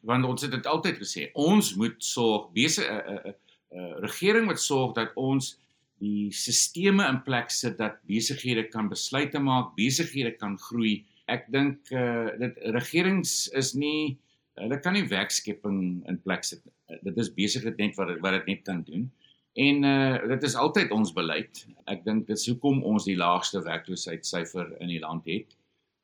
Want 0.06 0.26
ons 0.28 0.44
het 0.46 0.52
dit 0.54 0.68
altyd 0.70 1.00
gesê, 1.02 1.30
ons 1.34 1.72
moet 1.80 1.96
sorg 2.04 2.52
besig 2.54 2.86
'n 2.86 2.94
uh, 2.94 3.16
'n 3.16 3.30
uh, 3.30 3.34
uh, 3.76 3.94
regering 4.06 4.46
moet 4.46 4.60
sorg 4.60 4.94
dat 4.94 5.10
ons 5.16 5.56
die 5.98 6.30
sisteme 6.30 7.06
in 7.08 7.22
plek 7.24 7.50
sit 7.50 7.78
dat 7.78 7.98
besighede 8.06 8.68
kan 8.68 8.88
besluite 8.88 9.40
maak, 9.40 9.74
besighede 9.76 10.36
kan 10.36 10.58
groei. 10.68 11.04
Ek 11.26 11.48
dink 11.50 11.90
uh, 11.90 12.30
dit 12.38 12.58
regerings 12.76 13.48
is 13.56 13.74
nie 13.74 14.16
hulle 14.56 14.78
kan 14.80 14.94
nie 14.96 15.04
werkskepping 15.08 15.80
in 16.08 16.18
plek 16.24 16.44
sit. 16.44 16.62
Dit 17.04 17.18
is 17.20 17.32
besigheid 17.32 17.76
net 17.80 17.96
wat 17.98 18.14
wat 18.24 18.38
dit 18.38 18.52
net 18.52 18.62
kan 18.64 18.82
doen. 18.86 19.10
En 19.56 19.84
uh 19.88 20.28
dit 20.28 20.42
is 20.42 20.54
altyd 20.54 20.90
ons 20.92 21.12
beleid. 21.16 21.62
Ek 21.88 22.02
dink 22.04 22.26
dit 22.28 22.36
is 22.36 22.48
hoekom 22.50 22.82
ons 22.84 23.06
die 23.08 23.16
laagste 23.16 23.62
werkloosheidssyfer 23.64 24.74
in 24.84 24.90
die 24.92 25.00
land 25.00 25.24
het. 25.30 25.54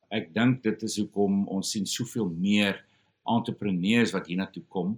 Ek 0.08 0.30
dink 0.32 0.62
dit 0.64 0.84
is 0.88 0.96
hoekom 1.02 1.42
ons 1.52 1.72
sien 1.74 1.84
soveel 1.88 2.30
meer 2.32 2.80
entrepreneurs 3.28 4.14
wat 4.16 4.30
hiernatoe 4.32 4.64
kom. 4.72 4.94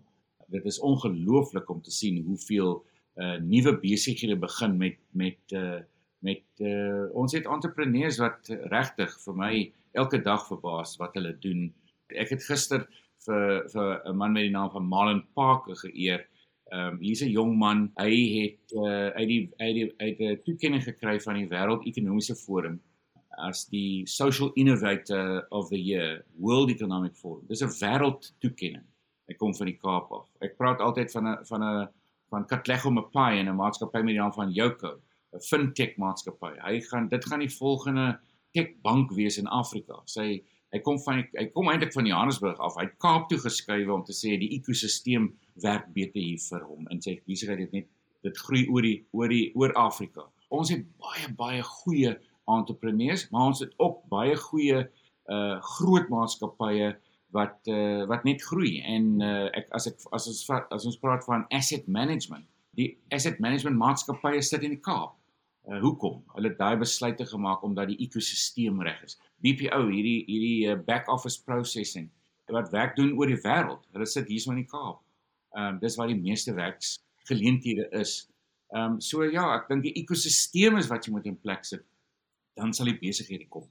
Dit 0.54 0.68
is 0.70 0.78
ongelooflik 0.78 1.70
om 1.70 1.80
te 1.82 1.94
sien 1.94 2.22
hoeveel 2.28 2.78
uh 3.18 3.36
nuwe 3.42 3.74
besighede 3.82 4.38
begin 4.38 4.78
met 4.78 5.00
met 5.10 5.56
uh 5.58 5.80
met 6.22 6.46
uh 6.62 7.10
ons 7.10 7.34
het 7.34 7.50
entrepreneurs 7.50 8.20
wat 8.22 8.52
regtig 8.70 9.18
vir 9.24 9.40
my 9.40 9.54
elke 9.98 10.22
dag 10.22 10.46
verbaas 10.46 10.94
wat 11.02 11.18
hulle 11.18 11.34
doen. 11.42 11.72
Ek 12.14 12.30
het 12.36 12.46
gister 12.46 12.86
vir 13.26 13.66
vir 13.74 13.90
'n 14.06 14.16
man 14.16 14.32
met 14.32 14.46
die 14.46 14.54
naam 14.54 14.70
van 14.70 14.86
Malen 14.86 15.24
Parker 15.34 15.74
geëer 15.74 16.22
Ehm 16.74 16.94
um, 16.94 16.96
hier's 16.98 17.22
'n 17.22 17.30
jong 17.30 17.52
man. 17.58 17.90
Hy 17.94 18.14
het 18.38 18.72
uh 18.72 19.08
uit 19.14 19.28
die 19.28 19.42
uit 19.56 19.74
die 19.74 19.94
uit 19.96 20.18
'n 20.20 20.40
toekenning 20.44 20.82
gekry 20.82 21.20
van 21.20 21.34
die 21.38 21.46
Wêreld 21.46 21.86
Ekonomiese 21.86 22.34
Forum 22.34 22.80
as 23.38 23.66
die 23.70 24.06
Social 24.06 24.50
Innovator 24.54 25.46
of 25.50 25.68
the 25.68 25.78
Year, 25.78 26.24
World 26.38 26.70
Economic 26.70 27.14
Forum. 27.14 27.46
Dis 27.46 27.62
'n 27.62 27.70
wêreld 27.78 28.32
toekenning. 28.38 28.86
Hy 29.28 29.34
kom 29.34 29.54
van 29.54 29.66
die 29.66 29.78
Kaap 29.78 30.12
af. 30.12 30.28
Ek 30.40 30.56
praat 30.56 30.80
altyd 30.80 31.10
van 31.10 31.28
'n 31.28 31.44
van 31.44 31.62
'n 31.62 31.88
van 32.30 32.46
Katlego 32.46 32.90
Mapai 32.90 33.38
en 33.38 33.48
'n 33.48 33.56
maatskappy 33.56 33.98
met 33.98 34.14
die 34.14 34.22
naam 34.22 34.32
van 34.32 34.50
Yoko, 34.50 35.00
'n 35.32 35.40
fintech 35.40 35.96
maatskappy. 35.96 36.58
Hy 36.58 36.80
gaan 36.80 37.08
dit 37.08 37.24
gaan 37.24 37.40
die 37.40 37.56
volgende 37.56 38.18
tech 38.52 38.80
bank 38.82 39.12
wees 39.12 39.38
in 39.38 39.46
Afrika. 39.46 40.02
Sy 40.04 40.42
hy 40.74 40.80
kom 40.82 40.98
van 41.04 41.22
hy 41.38 41.46
kom 41.54 41.70
eintlik 41.70 41.94
van 41.94 42.08
Johannesburg 42.08 42.58
af. 42.58 42.76
Hy 42.80 42.88
het 42.88 42.96
Kaap 43.02 43.28
toe 43.30 43.38
geskuif 43.38 43.90
om 43.94 44.02
te 44.06 44.16
sê 44.16 44.34
die 44.40 44.50
ekosisteem 44.58 45.30
werk 45.62 45.86
beter 45.94 46.20
hier 46.20 46.40
vir 46.42 46.66
hom 46.66 46.88
in 46.90 47.02
sy 47.04 47.20
besigheid 47.28 47.62
het 47.66 47.76
net 47.76 47.90
dit 48.24 48.40
groei 48.46 48.64
oor 48.72 48.86
die 48.86 48.98
oor 49.14 49.30
die 49.30 49.46
oor 49.54 49.74
Afrika. 49.78 50.26
Ons 50.54 50.72
het 50.74 50.84
baie 51.02 51.30
baie 51.38 51.62
goeie 51.62 52.16
entrepreneurs, 52.50 53.28
maar 53.30 53.52
ons 53.52 53.62
het 53.64 53.72
ook 53.78 54.02
baie 54.12 54.36
goeie 54.48 54.84
uh 55.32 55.56
groot 55.78 56.10
maatskappye 56.12 56.94
wat 57.34 57.70
uh 57.72 58.04
wat 58.10 58.26
net 58.28 58.42
groei 58.44 58.80
en 58.82 59.20
uh 59.22 59.46
ek 59.56 59.70
as 59.76 59.88
ek 59.90 60.02
as 60.12 60.28
ons 60.30 60.42
as 60.50 60.88
ons 60.90 61.00
praat 61.00 61.24
van 61.28 61.46
asset 61.54 61.86
management, 61.86 62.46
die 62.76 62.96
asset 63.14 63.38
management 63.40 63.78
maatskappye 63.80 64.42
sit 64.42 64.66
in 64.66 64.76
die 64.76 64.84
Kaap. 64.84 65.14
Uh 65.64 65.80
hoekom? 65.80 66.18
Hulle 66.34 66.50
het 66.52 66.58
daai 66.58 66.76
besluite 66.76 67.24
gemaak 67.26 67.62
omdat 67.64 67.88
die 67.88 67.96
ekosisteem 68.04 68.82
reg 68.84 69.00
is. 69.06 69.16
BPO 69.40 69.86
hierdie 69.88 70.20
hierdie 70.28 70.68
uh, 70.68 70.76
back 70.84 71.08
office 71.08 71.40
processing 71.40 72.10
wat 72.52 72.68
werk 72.74 72.96
doen 72.96 73.14
oor 73.16 73.30
die 73.30 73.40
wêreld. 73.40 73.86
Hulle 73.96 74.06
sit 74.06 74.28
hierso 74.28 74.52
in 74.52 74.60
die 74.60 74.68
Kaap. 74.68 75.00
Ehm 75.54 75.74
um, 75.74 75.80
dis 75.80 75.96
waar 75.96 76.10
die 76.10 76.20
meeste 76.20 76.52
werksgeleenthede 76.56 77.88
is. 78.00 78.26
Ehm 78.74 78.96
um, 78.96 79.00
so 79.00 79.24
ja, 79.24 79.46
ek 79.56 79.70
dink 79.70 79.86
die 79.86 79.94
ekosisteem 80.02 80.76
is 80.80 80.90
wat 80.92 81.06
jy 81.06 81.14
moet 81.14 81.30
in 81.30 81.40
plek 81.40 81.64
sit. 81.64 81.84
Dan 82.58 82.76
sal 82.76 82.90
die 82.92 82.98
besighede 83.00 83.48
kom. 83.48 83.64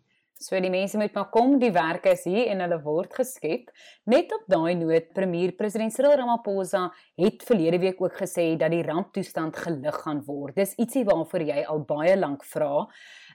So 0.44 0.60
die 0.60 0.72
mense 0.72 1.00
moet 1.00 1.14
maar 1.16 1.30
kom, 1.32 1.54
die 1.56 1.72
werk 1.72 2.04
is 2.12 2.26
hier 2.28 2.50
en 2.52 2.60
hulle 2.66 2.82
word 2.84 3.14
geskep. 3.16 3.70
Net 4.12 4.32
op 4.36 4.44
daai 4.52 4.74
noot, 4.76 5.06
premier 5.16 5.54
president 5.56 5.94
Cyril 5.96 6.18
Ramaphosa 6.20 6.90
het 7.22 7.46
verlede 7.48 7.80
week 7.80 8.02
ook 8.04 8.18
gesê 8.20 8.50
dat 8.60 8.74
die 8.74 8.82
ramptoestand 8.84 9.56
gelig 9.64 10.00
gaan 10.04 10.20
word. 10.28 10.58
Dis 10.60 10.74
ietsie 10.84 11.06
waarvoor 11.08 11.46
jy 11.48 11.64
al 11.72 11.86
baie 11.88 12.18
lank 12.20 12.44
vra. 12.50 12.82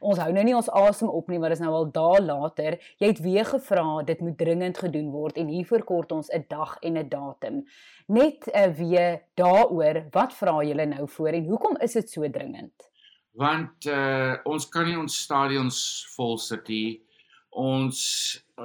Ons 0.04 0.20
hou 0.20 0.28
nou 0.36 0.44
nie 0.44 0.56
ons 0.58 0.68
asem 0.82 1.08
op 1.08 1.32
nie, 1.32 1.40
maar 1.40 1.56
dis 1.56 1.64
nou 1.64 1.72
al 1.78 1.88
dae 1.96 2.20
later. 2.26 2.76
Jy 3.00 3.12
het 3.14 3.24
weer 3.24 3.48
gevra 3.54 3.86
dit 4.12 4.20
moet 4.20 4.36
dringend 4.44 4.82
gedoen 4.84 5.08
word 5.14 5.40
en 5.40 5.48
hiervoor 5.54 5.86
kort 5.88 6.12
ons 6.12 6.28
'n 6.28 6.44
dag 6.52 6.76
en 6.82 6.98
'n 6.98 7.08
datum. 7.08 7.64
Net 8.08 8.52
uh, 8.52 8.68
weer 8.76 9.22
daaroor, 9.34 10.04
wat 10.12 10.36
vra 10.36 10.60
julle 10.62 10.86
nou 10.86 11.08
voor 11.08 11.32
en 11.32 11.44
hoekom 11.48 11.76
is 11.80 11.92
dit 11.92 12.10
so 12.10 12.28
dringend? 12.28 12.87
Want 13.38 13.86
uh, 13.86 14.34
ons 14.50 14.66
kan 14.72 14.88
nie 14.88 14.98
ons 14.98 15.20
stadions 15.24 15.78
vol 16.16 16.38
sit 16.42 16.68
nie. 16.72 17.00
Ons 17.54 18.00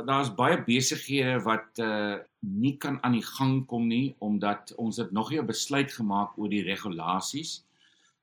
daar's 0.08 0.32
baie 0.34 0.58
besighede 0.66 1.38
wat 1.46 1.82
uh, 1.82 2.18
nie 2.42 2.74
kan 2.82 2.98
aan 3.06 3.18
die 3.20 3.26
gang 3.26 3.62
kom 3.70 3.86
nie 3.88 4.16
omdat 4.26 4.74
ons 4.82 4.98
het 5.02 5.14
nog 5.14 5.30
nie 5.30 5.40
'n 5.40 5.48
besluit 5.48 5.94
gemaak 5.94 6.38
oor 6.38 6.50
die 6.50 6.66
regulasies. 6.66 7.64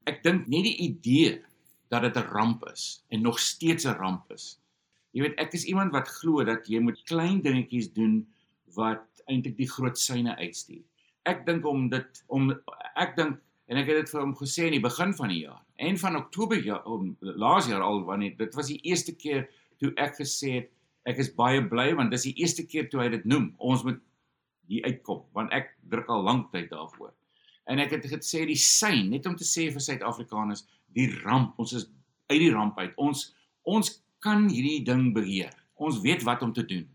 Ek 0.07 0.23
dink 0.23 0.49
nie 0.49 0.63
die 0.63 0.79
idee 0.91 1.39
dat 1.91 2.03
dit 2.03 2.17
'n 2.17 2.31
ramp 2.35 2.67
is 2.73 3.05
en 3.11 3.23
nog 3.23 3.39
steeds 3.39 3.87
'n 3.87 3.99
ramp 3.99 4.33
is. 4.33 4.59
Jy 5.13 5.23
weet, 5.23 5.39
ek 5.39 5.55
is 5.55 5.65
iemand 5.65 5.93
wat 5.93 6.09
glo 6.09 6.45
dat 6.45 6.69
jy 6.69 6.79
moet 6.79 7.03
klein 7.05 7.41
dingetjies 7.43 7.93
doen 7.93 8.27
wat 8.75 9.07
eintlik 9.27 9.57
die 9.57 9.71
groot 9.71 9.99
syne 9.99 10.37
uitstuur. 10.37 10.83
Ek 11.27 11.47
dink 11.47 11.67
om 11.67 11.89
dit 11.89 12.25
om 12.27 12.51
ek 12.97 13.17
dink 13.17 13.39
en 13.71 13.79
ek 13.79 13.87
het 13.87 14.01
dit 14.03 14.11
vir 14.11 14.23
hom 14.25 14.35
gesê 14.35 14.67
in 14.67 14.75
die 14.75 14.83
begin 14.83 15.13
van 15.15 15.31
die 15.31 15.45
jaar. 15.45 15.63
En 15.79 15.99
van 16.03 16.19
Oktober 16.19 16.59
ja 16.65 16.81
om 16.91 17.13
laas 17.21 17.69
jaar 17.71 17.85
al 17.87 18.03
wanneer 18.09 18.35
dit 18.39 18.57
was 18.59 18.71
die 18.73 18.81
eerste 18.91 19.15
keer 19.15 19.47
toe 19.79 19.93
ek 19.95 20.19
gesê 20.19 20.57
het 20.59 20.73
ek 21.09 21.23
is 21.23 21.31
baie 21.37 21.63
bly 21.71 21.93
want 21.99 22.11
dis 22.11 22.27
die 22.29 22.35
eerste 22.43 22.67
keer 22.67 22.91
toe 22.91 23.05
hy 23.05 23.09
dit 23.15 23.29
noem. 23.31 23.53
Ons 23.59 23.87
moet 23.87 24.03
hier 24.71 24.91
uitkom 24.91 25.23
want 25.39 25.55
ek 25.55 25.71
druk 25.93 26.11
al 26.11 26.27
lank 26.27 26.51
tyd 26.55 26.69
daarvoor. 26.75 27.15
En 27.71 27.79
ek 27.79 27.95
het 27.95 28.11
gesê 28.11 28.43
die 28.49 28.59
sein 28.59 29.07
net 29.13 29.31
om 29.31 29.39
te 29.39 29.47
sê 29.47 29.69
vir 29.71 29.87
Suid-Afrikaners 29.87 30.67
die 30.99 31.07
ramp 31.23 31.59
ons 31.63 31.77
is 31.79 31.87
uit 32.31 32.41
die 32.43 32.53
ramp 32.55 32.79
uit. 32.83 32.93
Ons 32.99 33.31
ons 33.71 33.95
kan 34.25 34.49
hierdie 34.51 34.83
ding 34.85 35.13
beheer. 35.15 35.55
Ons 35.79 36.03
weet 36.03 36.27
wat 36.27 36.43
om 36.43 36.53
te 36.53 36.67
doen. 36.67 36.89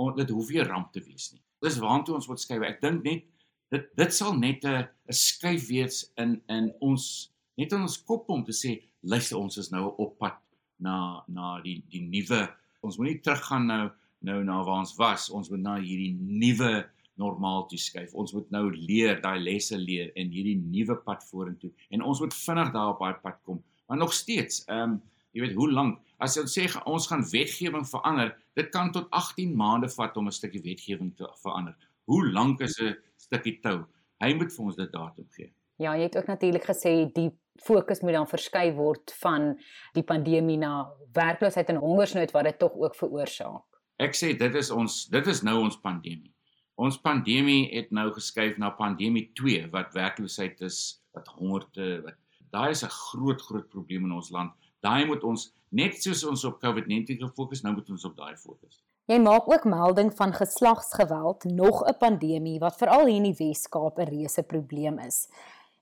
On, 0.00 0.14
dit 0.16 0.30
hoef 0.32 0.48
nie 0.50 0.60
'n 0.64 0.68
ramp 0.68 0.92
te 0.92 1.00
wees 1.04 1.32
nie. 1.32 1.42
Dis 1.60 1.78
waartoe 1.78 2.14
ons 2.14 2.28
moet 2.28 2.40
skuif. 2.40 2.62
Ek 2.62 2.80
dink 2.80 3.04
net 3.04 3.24
dit 3.70 3.84
dit 3.96 4.12
sal 4.14 4.32
net 4.34 4.64
'n 4.64 4.88
'n 5.08 5.12
skuif 5.12 5.68
wees 5.68 6.12
in 6.16 6.40
in 6.48 6.72
ons 6.80 7.32
net 7.56 7.72
in 7.72 7.82
ons 7.82 8.02
kop 8.04 8.30
om 8.30 8.44
te 8.44 8.52
sê 8.52 8.82
luister 9.02 9.38
ons 9.38 9.56
is 9.56 9.70
nou 9.70 9.94
op 9.98 10.18
pad 10.18 10.38
na 10.78 11.22
na 11.28 11.60
die 11.62 11.82
die 11.90 12.02
nuwe 12.02 12.42
ons 12.82 12.98
moet 12.98 13.08
nie 13.08 13.20
teruggaan 13.20 13.66
nou 13.66 13.90
nou 14.20 14.42
na 14.44 14.62
waar 14.64 14.82
ons 14.84 14.96
was 14.96 15.30
ons 15.30 15.50
moet 15.50 15.62
na 15.62 15.76
hierdie 15.80 16.14
nuwe 16.18 16.86
normaal 17.16 17.66
toe 17.70 17.78
skuif. 17.80 18.14
Ons 18.14 18.34
moet 18.36 18.48
nou 18.54 18.68
leer 18.74 19.20
daai 19.24 19.38
lesse 19.40 19.76
leer 19.80 20.12
en 20.20 20.32
hierdie 20.32 20.56
nuwe 20.60 20.98
pad 21.06 21.24
vorentoe 21.30 21.72
en 21.94 22.04
ons 22.04 22.20
moet 22.22 22.34
vinnig 22.36 22.72
daar 22.74 22.94
op 22.94 23.02
daai 23.04 23.20
pad 23.22 23.38
kom. 23.48 23.62
Maar 23.88 24.02
nog 24.04 24.14
steeds 24.14 24.64
ehm 24.66 24.96
um, 24.96 24.98
jy 25.36 25.42
weet 25.42 25.56
hoe 25.58 25.68
lank? 25.68 25.98
As 26.24 26.38
jy 26.38 26.46
sê 26.48 26.62
ons 26.88 27.08
gaan 27.10 27.24
wetgewing 27.28 27.84
verander 27.88 28.30
dit 28.56 28.70
kan 28.72 28.88
tot 28.92 29.10
18 29.12 29.52
maande 29.56 29.90
vat 29.92 30.16
om 30.16 30.28
'n 30.28 30.32
stukkie 30.32 30.62
wetgewing 30.64 31.12
te 31.16 31.28
verander. 31.42 31.76
Hoe 32.08 32.32
lank 32.32 32.60
is 32.60 32.78
'n 32.80 32.96
stukkie 33.16 33.58
tou 33.60 33.84
hy 34.24 34.34
moet 34.34 34.52
vir 34.52 34.64
ons 34.64 34.76
dit 34.76 34.92
datum 34.92 35.28
gee 35.36 35.52
ja 35.76 35.96
jy 35.96 36.08
het 36.08 36.16
ook 36.16 36.26
natuurlik 36.26 36.64
gesê 36.64 36.94
die 37.12 37.30
fokus 37.62 38.00
moet 38.00 38.12
dan 38.12 38.28
verskuif 38.28 38.74
word 38.74 39.12
van 39.20 39.54
die 39.96 40.04
pandemie 40.04 40.58
na 40.60 40.90
werkloosheid 41.16 41.70
en 41.72 41.80
hongersnood 41.82 42.32
wat 42.36 42.48
dit 42.50 42.58
tog 42.58 42.76
ook 42.76 42.96
veroorsaak. 42.96 43.64
Ek 44.02 44.16
sê 44.16 44.34
dit 44.36 44.54
is 44.60 44.70
ons 44.70 45.06
dit 45.12 45.32
is 45.32 45.42
nou 45.46 45.58
ons 45.64 45.80
pandemie. 45.80 46.32
Ons 46.76 46.98
pandemie 47.00 47.70
het 47.72 47.92
nou 47.96 48.10
geskuif 48.12 48.58
na 48.60 48.70
pandemie 48.76 49.30
2 49.38 49.70
wat 49.72 49.94
werkloosheid 49.96 50.60
is, 50.66 51.00
wat 51.16 51.28
hongerte, 51.38 52.02
wat 52.04 52.18
daai 52.52 52.70
is 52.70 52.84
'n 52.84 52.92
groot 52.92 53.40
groot 53.40 53.68
probleem 53.68 54.04
in 54.04 54.12
ons 54.12 54.30
land. 54.30 54.52
Daai 54.82 55.06
moet 55.06 55.24
ons 55.24 55.52
net 55.70 55.96
soos 56.02 56.24
ons 56.24 56.44
op 56.44 56.60
COVID-19 56.60 57.18
gefokus, 57.18 57.62
nou 57.62 57.74
moet 57.74 57.90
ons 57.90 58.04
op 58.04 58.16
daai 58.16 58.36
fokus. 58.36 58.82
Jy 59.06 59.20
maak 59.22 59.44
ook 59.46 59.64
melding 59.70 60.08
van 60.18 60.32
geslagsgeweld, 60.34 61.44
nog 61.44 61.84
'n 61.86 61.96
pandemie 61.98 62.58
wat 62.58 62.76
veral 62.76 63.06
hier 63.06 63.16
in 63.16 63.22
die 63.22 63.38
Wes-Kaap 63.38 63.98
'n 63.98 64.08
reuse 64.10 64.42
probleem 64.42 64.98
is. 64.98 65.28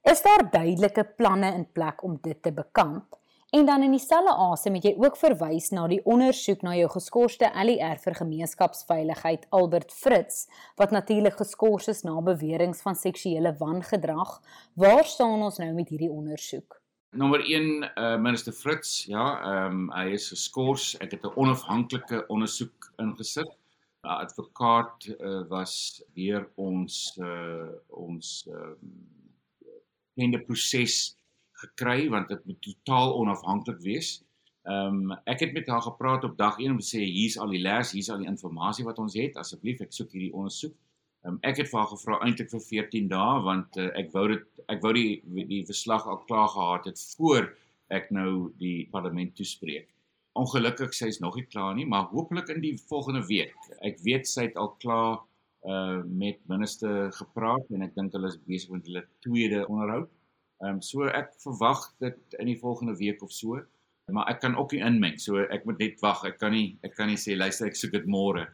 Is 0.03 0.23
daar 0.23 0.51
duidelike 0.51 1.05
planne 1.17 1.55
in 1.55 1.73
plek 1.73 2.03
om 2.03 2.19
dit 2.21 2.43
te 2.43 2.53
bekamp? 2.53 3.17
En 3.51 3.67
dan 3.67 3.83
in 3.83 3.91
dieselfde 3.91 4.35
asem 4.35 4.75
het 4.75 4.83
jy 4.83 4.95
ook 4.99 5.17
verwys 5.17 5.71
na 5.71 5.87
die 5.87 6.05
ondersoek 6.05 6.63
na 6.63 6.75
jou 6.75 6.89
geskorste 6.91 7.51
LER 7.55 7.99
vir 7.99 8.15
gemeenskapsveiligheid 8.15 9.47
Albert 9.51 9.93
Fritz 9.93 10.47
wat 10.77 10.91
natuurlik 10.91 11.37
geskort 11.37 11.89
is 11.89 12.03
na 12.03 12.21
beweringe 12.21 12.83
van 12.83 12.95
seksuele 12.95 13.57
wangedrag. 13.59 14.43
Waar 14.75 15.05
staan 15.05 15.43
ons 15.43 15.59
nou 15.59 15.73
met 15.73 15.89
hierdie 15.89 16.11
ondersoek? 16.11 16.84
Nommer 17.15 17.41
1 17.47 17.83
uh, 17.83 17.89
eh, 17.95 18.21
minister 18.21 18.53
Fritz, 18.53 19.05
ja, 19.07 19.25
ehm 19.43 19.75
um, 19.75 19.91
hy 19.95 20.17
is 20.17 20.29
geskort. 20.33 20.97
Ek 21.05 21.13
het 21.15 21.23
'n 21.23 21.37
onafhanklike 21.39 22.25
ondersoek 22.27 22.89
ingesit. 22.99 23.51
'n 24.03 24.09
Advokaat 24.25 25.07
uh, 25.07 25.47
was 25.49 26.03
weer 26.15 26.49
ons 26.55 27.15
uh, 27.23 27.71
ons 27.89 28.49
uh, 28.51 28.75
bekende 30.15 30.41
proses 30.43 31.17
gekry 31.63 32.09
want 32.09 32.29
dit 32.29 32.45
moet 32.45 32.63
totaal 32.63 33.15
onafhanklik 33.15 33.81
wees. 33.81 34.25
Ehm 34.67 35.11
um, 35.11 35.19
ek 35.25 35.41
het 35.41 35.53
met 35.53 35.69
haar 35.69 35.83
gepraat 35.83 36.25
op 36.25 36.37
dag 36.37 36.59
1 36.59 36.71
om 36.71 36.79
te 36.79 36.97
sê 36.97 37.01
hier's 37.07 37.39
al 37.39 37.55
die 37.55 37.63
les, 37.63 37.93
hier's 37.93 38.11
al 38.11 38.19
die 38.19 38.27
inligting 38.27 38.87
wat 38.91 38.99
ons 38.99 39.15
het. 39.15 39.37
Asseblief, 39.37 39.81
ek 39.81 39.93
soek 39.93 40.11
hierdie 40.13 40.35
ondersoek. 40.35 40.75
Um, 41.25 41.39
ek 41.41 41.63
het 41.63 41.71
vir 41.71 41.81
haar 41.81 41.89
gevra 41.89 42.17
eintlik 42.27 42.51
vir 42.53 42.61
14 42.61 43.07
dae 43.09 43.37
want 43.47 43.77
uh, 43.81 43.89
ek 43.97 44.11
wou 44.13 44.27
dit 44.29 44.65
ek 44.73 44.83
wou 44.85 44.91
die 44.93 45.23
die 45.49 45.63
verslag 45.65 46.05
al 46.05 46.19
klaar 46.29 46.51
gehad 46.53 46.89
het 46.91 47.01
voor 47.17 47.47
ek 47.97 48.11
nou 48.13 48.51
die 48.61 48.89
parlement 48.93 49.33
toespreek. 49.39 49.87
Ongelukkig 50.37 50.93
sy 50.97 51.09
is 51.13 51.21
nog 51.23 51.39
nie 51.39 51.47
klaar 51.47 51.77
nie, 51.79 51.87
maar 51.89 52.11
hopelik 52.11 52.51
in 52.53 52.61
die 52.61 52.75
volgende 52.91 53.23
week. 53.29 53.55
Ek 53.87 54.03
weet 54.05 54.29
sy 54.29 54.49
het 54.49 54.59
al 54.61 54.75
klaar 54.83 55.23
uh 55.65 56.03
met 56.05 56.43
minister 56.51 57.09
gepraat 57.17 57.71
en 57.73 57.87
ek 57.87 57.95
dink 57.97 58.13
hulle 58.13 58.29
is 58.29 58.37
besig 58.45 58.75
met 58.75 58.91
hulle 58.91 59.05
tweede 59.25 59.63
onderhoud. 59.65 60.11
Ehm 60.61 60.77
um, 60.77 60.83
so 60.85 61.09
ek 61.09 61.33
verwag 61.47 61.87
dit 62.05 62.37
in 62.43 62.53
die 62.53 62.59
volgende 62.61 62.99
week 63.01 63.25
of 63.25 63.33
so. 63.33 63.63
Maar 64.13 64.29
ek 64.35 64.43
kan 64.45 64.59
ook 64.61 64.77
nie 64.77 64.83
inmeng. 64.85 65.17
So 65.17 65.41
ek 65.41 65.65
moet 65.65 65.81
net 65.81 66.05
wag. 66.05 66.21
Ek 66.29 66.37
kan 66.43 66.53
nie 66.53 66.77
ek 66.85 66.99
kan 66.99 67.09
nie 67.09 67.21
sê 67.21 67.33
luister 67.39 67.71
ek 67.71 67.81
soek 67.81 67.97
dit 67.97 68.13
môre. 68.13 68.45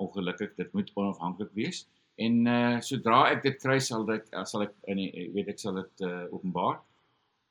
Ongelukkig 0.00 0.56
dit 0.56 0.72
moet 0.72 0.94
onafhanklik 0.96 1.52
wees. 1.52 1.84
En 2.16 2.46
uh 2.46 2.80
sodra 2.80 3.26
ek 3.30 3.42
dit 3.42 3.56
kry 3.62 3.78
sal 3.78 4.04
dit 4.08 4.36
sal 4.44 4.62
ek 4.62 4.74
in 4.88 5.02
weet 5.34 5.48
ek 5.52 5.58
sal 5.58 5.74
dit 5.82 6.06
uh 6.08 6.24
openbaar. 6.32 6.80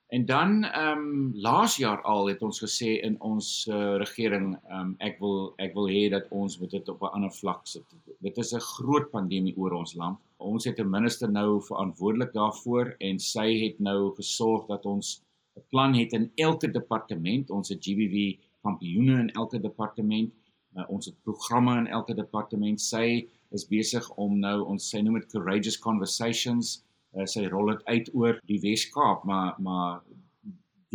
En 0.07 0.25
dan 0.25 0.63
ehm 0.63 0.98
um, 0.98 1.31
laas 1.34 1.77
jaar 1.77 2.01
al 2.01 2.27
het 2.27 2.41
ons 2.41 2.60
gesê 2.62 2.91
in 3.01 3.15
ons 3.22 3.67
uh, 3.69 3.95
regering 3.98 4.53
ehm 4.53 4.79
um, 4.79 4.91
ek 5.07 5.17
wil 5.19 5.53
ek 5.57 5.74
wil 5.74 5.89
hê 5.89 6.03
dat 6.13 6.29
ons 6.29 6.60
moet 6.62 6.72
dit 6.77 6.89
op 6.93 7.01
'n 7.01 7.13
ander 7.17 7.34
vlak 7.34 7.65
sit. 7.67 7.95
Dit 8.22 8.38
is 8.38 8.53
'n 8.53 8.60
groot 8.60 9.10
pandemie 9.12 9.57
oor 9.57 9.74
ons 9.81 9.95
land. 9.95 10.19
Ons 10.38 10.65
het 10.65 10.79
'n 10.79 10.89
minister 10.89 11.31
nou 11.31 11.62
verantwoordelik 11.62 12.34
daarvoor 12.34 12.95
en 13.00 13.19
sy 13.19 13.48
het 13.65 13.79
nou 13.79 14.13
gesorg 14.15 14.67
dat 14.67 14.86
ons 14.86 15.22
'n 15.57 15.63
plan 15.69 15.93
het 15.93 16.13
in 16.13 16.31
elke 16.36 16.72
departement. 16.72 17.50
Ons 17.50 17.69
het 17.69 17.84
GBV 17.86 18.38
kampioene 18.62 19.19
in 19.19 19.29
elke 19.29 19.60
departement. 19.60 20.34
Uh, 20.75 20.84
ons 20.89 21.05
het 21.05 21.24
programme 21.24 21.77
in 21.77 21.88
elke 21.88 22.13
departement. 22.13 22.81
Sy 22.81 23.27
is 23.52 23.68
besig 23.68 24.10
om 24.22 24.40
nou 24.40 24.58
ons 24.72 24.90
sy 24.90 25.02
noem 25.02 25.20
dit 25.20 25.32
courageous 25.32 25.78
conversations 25.80 26.82
uh, 27.16 27.25
sy 27.30 27.46
rol 27.52 27.74
het 27.74 27.84
uit 27.86 28.10
oor 28.14 28.40
die 28.50 28.60
Wes-Kaap 28.64 29.25
maar 29.30 29.56
maar 29.60 30.02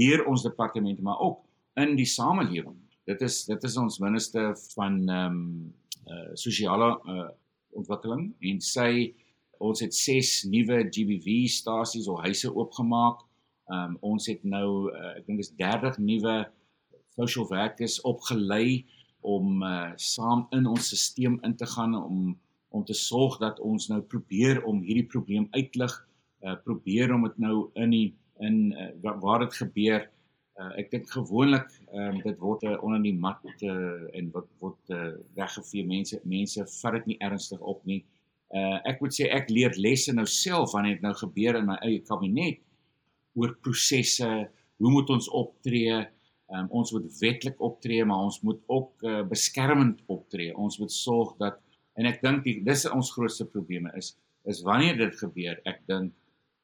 deur 0.00 0.25
ons 0.26 0.42
departemente 0.42 1.02
maar 1.02 1.21
ook 1.21 1.40
in 1.80 1.97
die 1.97 2.09
samelewing. 2.09 2.76
Dit 3.09 3.21
is 3.21 3.45
dit 3.49 3.64
is 3.64 3.76
ons 3.80 3.99
minister 4.02 4.54
van 4.75 5.00
ehm 5.09 5.37
um, 5.37 5.75
uh, 6.11 6.30
sosiale 6.35 6.90
uh, 7.07 7.28
ontwikkeling 7.78 8.30
en 8.50 8.61
sy 8.64 9.12
ons 9.61 9.83
het 9.85 9.95
6 9.95 10.30
nuwe 10.50 10.80
GBV 10.88 11.45
stasies 11.52 12.09
of 12.09 12.23
huise 12.25 12.50
oopgemaak. 12.54 13.21
Ehm 13.71 13.92
um, 13.95 13.99
ons 14.14 14.26
het 14.26 14.45
nou 14.45 14.90
uh, 14.90 15.12
ek 15.19 15.26
dink 15.26 15.42
dis 15.42 15.52
30 15.61 15.99
nuwe 15.99 16.37
social 17.19 17.47
workers 17.50 18.00
opgelei 18.09 18.87
om 19.20 19.62
uh, 19.62 19.90
saam 19.96 20.46
in 20.56 20.66
ons 20.66 20.92
stelsel 20.94 21.38
in 21.46 21.56
te 21.56 21.66
gaan 21.66 21.94
om 21.98 22.38
om 22.70 22.84
te 22.86 22.94
sorg 22.94 23.40
dat 23.42 23.58
ons 23.66 23.88
nou 23.90 23.98
probeer 24.06 24.60
om 24.62 24.78
hierdie 24.86 25.08
probleem 25.10 25.48
uitlig 25.50 25.90
uh, 26.46 26.54
probeer 26.64 27.10
om 27.14 27.24
dit 27.26 27.40
nou 27.42 27.56
in 27.74 27.90
die 27.90 28.08
in 28.46 28.70
uh, 28.72 29.16
waar 29.20 29.42
dit 29.42 29.56
gebeur. 29.58 30.06
Uh, 30.60 30.68
ek 30.78 30.92
dink 30.92 31.10
gewoonlik 31.10 31.66
um, 31.90 32.20
dit 32.22 32.38
word 32.38 32.62
uh, 32.68 32.76
onder 32.84 33.02
die 33.02 33.16
mat 33.16 33.42
uh, 33.66 33.74
en 34.16 34.30
wat 34.34 34.46
word 34.62 34.94
uh, 34.94 35.10
weggevee. 35.34 35.86
Mense 35.88 36.20
mense 36.28 36.66
vat 36.76 36.98
dit 37.00 37.12
nie 37.12 37.18
ernstig 37.26 37.60
op 37.60 37.82
nie. 37.88 38.04
Uh, 38.54 38.78
ek 38.88 39.02
moet 39.02 39.14
sê 39.14 39.28
ek 39.34 39.50
leer 39.50 39.76
lesse 39.78 40.14
nou 40.14 40.26
self 40.28 40.74
wanneer 40.74 40.98
dit 40.98 41.06
nou 41.06 41.14
gebeur 41.18 41.58
in 41.58 41.68
my 41.70 41.78
eie 41.86 42.00
kabinet 42.06 42.62
oor 43.38 43.54
prosesse 43.62 44.26
hoe 44.80 44.90
moet 44.90 45.10
ons 45.14 45.28
optree 45.36 46.00
Um, 46.50 46.66
ons 46.75 46.90
moet 46.92 47.07
wetlik 47.21 47.61
optree 47.62 48.04
maar 48.04 48.25
ons 48.26 48.40
moet 48.42 48.59
ook 48.66 49.04
uh, 49.07 49.21
beskermend 49.23 50.00
optree. 50.11 50.57
Ons 50.57 50.80
moet 50.83 50.92
sorg 50.92 51.37
dat 51.38 51.61
en 51.95 52.09
ek 52.11 52.23
dink 52.25 52.49
dis 52.66 52.87
ons 52.90 53.12
grootste 53.14 53.47
probleme 53.47 53.92
is 53.99 54.16
is 54.49 54.62
wanneer 54.64 54.97
dit 54.97 55.16
gebeur, 55.21 55.59
ek 55.69 55.83
dink 55.87 56.14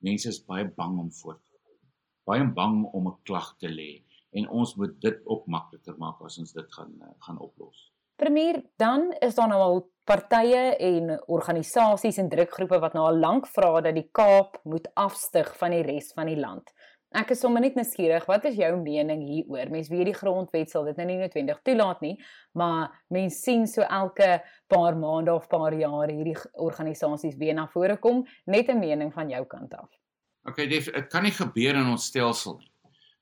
mense 0.05 0.29
is 0.31 0.41
baie 0.49 0.65
bang 0.79 0.97
om 0.99 1.11
voort 1.13 1.43
te 1.45 1.55
gaan. 1.55 1.83
Baie 2.27 2.47
bang 2.59 2.79
om 2.93 3.09
'n 3.09 3.19
klag 3.29 3.53
te 3.61 3.69
lê 3.69 4.03
en 4.33 4.49
ons 4.49 4.75
moet 4.77 4.95
dit 5.01 5.21
ook 5.25 5.47
makliker 5.47 5.95
maak 5.99 6.21
as 6.25 6.39
ons 6.39 6.53
dit 6.53 6.73
gaan 6.73 6.93
eh, 7.01 7.13
gaan 7.27 7.39
oplos. 7.39 7.93
Premier, 8.17 8.63
dan 8.77 9.13
is 9.21 9.35
daar 9.35 9.49
nou 9.49 9.61
al 9.61 9.83
partye 10.09 10.77
en 10.81 11.11
organisasies 11.29 12.19
en 12.23 12.29
drukgroepe 12.33 12.79
wat 12.81 12.95
nou 12.97 13.05
al 13.07 13.19
lank 13.21 13.49
vra 13.53 13.81
dat 13.81 13.95
die 13.95 14.09
Kaap 14.13 14.61
moet 14.65 14.89
afstyg 14.95 15.51
van 15.61 15.75
die 15.75 15.83
res 15.83 16.13
van 16.17 16.31
die 16.31 16.39
land. 16.41 16.73
Ek 17.17 17.31
is 17.33 17.41
sommer 17.41 17.63
net 17.65 17.77
nuuskierig, 17.79 18.27
wat 18.29 18.45
is 18.45 18.59
jou 18.59 18.69
mening 18.77 19.23
hieroor? 19.25 19.71
Mense 19.73 19.89
weet 19.89 20.11
die 20.11 20.17
grondwet 20.17 20.69
sal 20.69 20.85
dit 20.85 20.99
nou 21.01 21.07
nie 21.09 21.17
noodwendig 21.17 21.63
toelaat 21.65 22.03
nie, 22.05 22.13
maar 22.61 22.91
mense 23.15 23.39
sien 23.41 23.63
so 23.71 23.87
elke 23.89 24.43
paar 24.69 24.99
maande 25.01 25.33
of 25.33 25.47
paar 25.49 25.73
jaar 25.73 26.13
hierdie 26.13 26.37
organisasies 26.61 27.39
weer 27.41 27.57
na 27.57 27.65
vore 27.73 27.97
kom, 27.97 28.27
net 28.45 28.69
'n 28.69 28.81
mening 28.81 29.13
van 29.15 29.31
jou 29.31 29.45
kant 29.47 29.73
af. 29.75 29.89
Okay, 30.45 30.67
dit 30.67 31.09
kan 31.09 31.23
nie 31.23 31.33
gebeur 31.33 31.75
in 31.75 31.89
ons 31.89 32.05
stelsel 32.05 32.59
nie. 32.59 32.71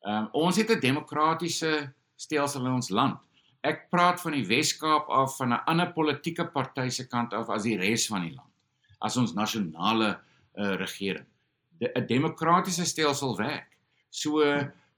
Ehm 0.07 0.25
um, 0.25 0.29
ons 0.33 0.57
het 0.57 0.71
'n 0.71 0.81
demokratiese 0.81 1.92
stelsel 2.16 2.66
in 2.66 2.73
ons 2.73 2.90
land. 2.90 3.19
Ek 3.62 3.88
praat 3.90 4.21
van 4.21 4.33
die 4.33 4.47
Wes-Kaap 4.47 5.09
af 5.09 5.37
van 5.37 5.53
'n 5.53 5.64
ander 5.66 5.92
politieke 5.92 6.47
party 6.47 6.88
se 6.88 7.07
kant 7.07 7.33
af 7.33 7.49
as 7.49 7.62
die 7.62 7.79
res 7.79 8.09
van 8.09 8.23
die 8.23 8.35
land. 8.35 8.51
As 9.01 9.16
ons 9.16 9.35
nasionale 9.35 10.19
uh, 10.57 10.75
regering. 10.75 11.27
'n 11.79 11.92
de, 11.95 12.05
Demokratiese 12.05 12.85
stelsel 12.85 13.37
werk. 13.37 13.74
So 14.14 14.44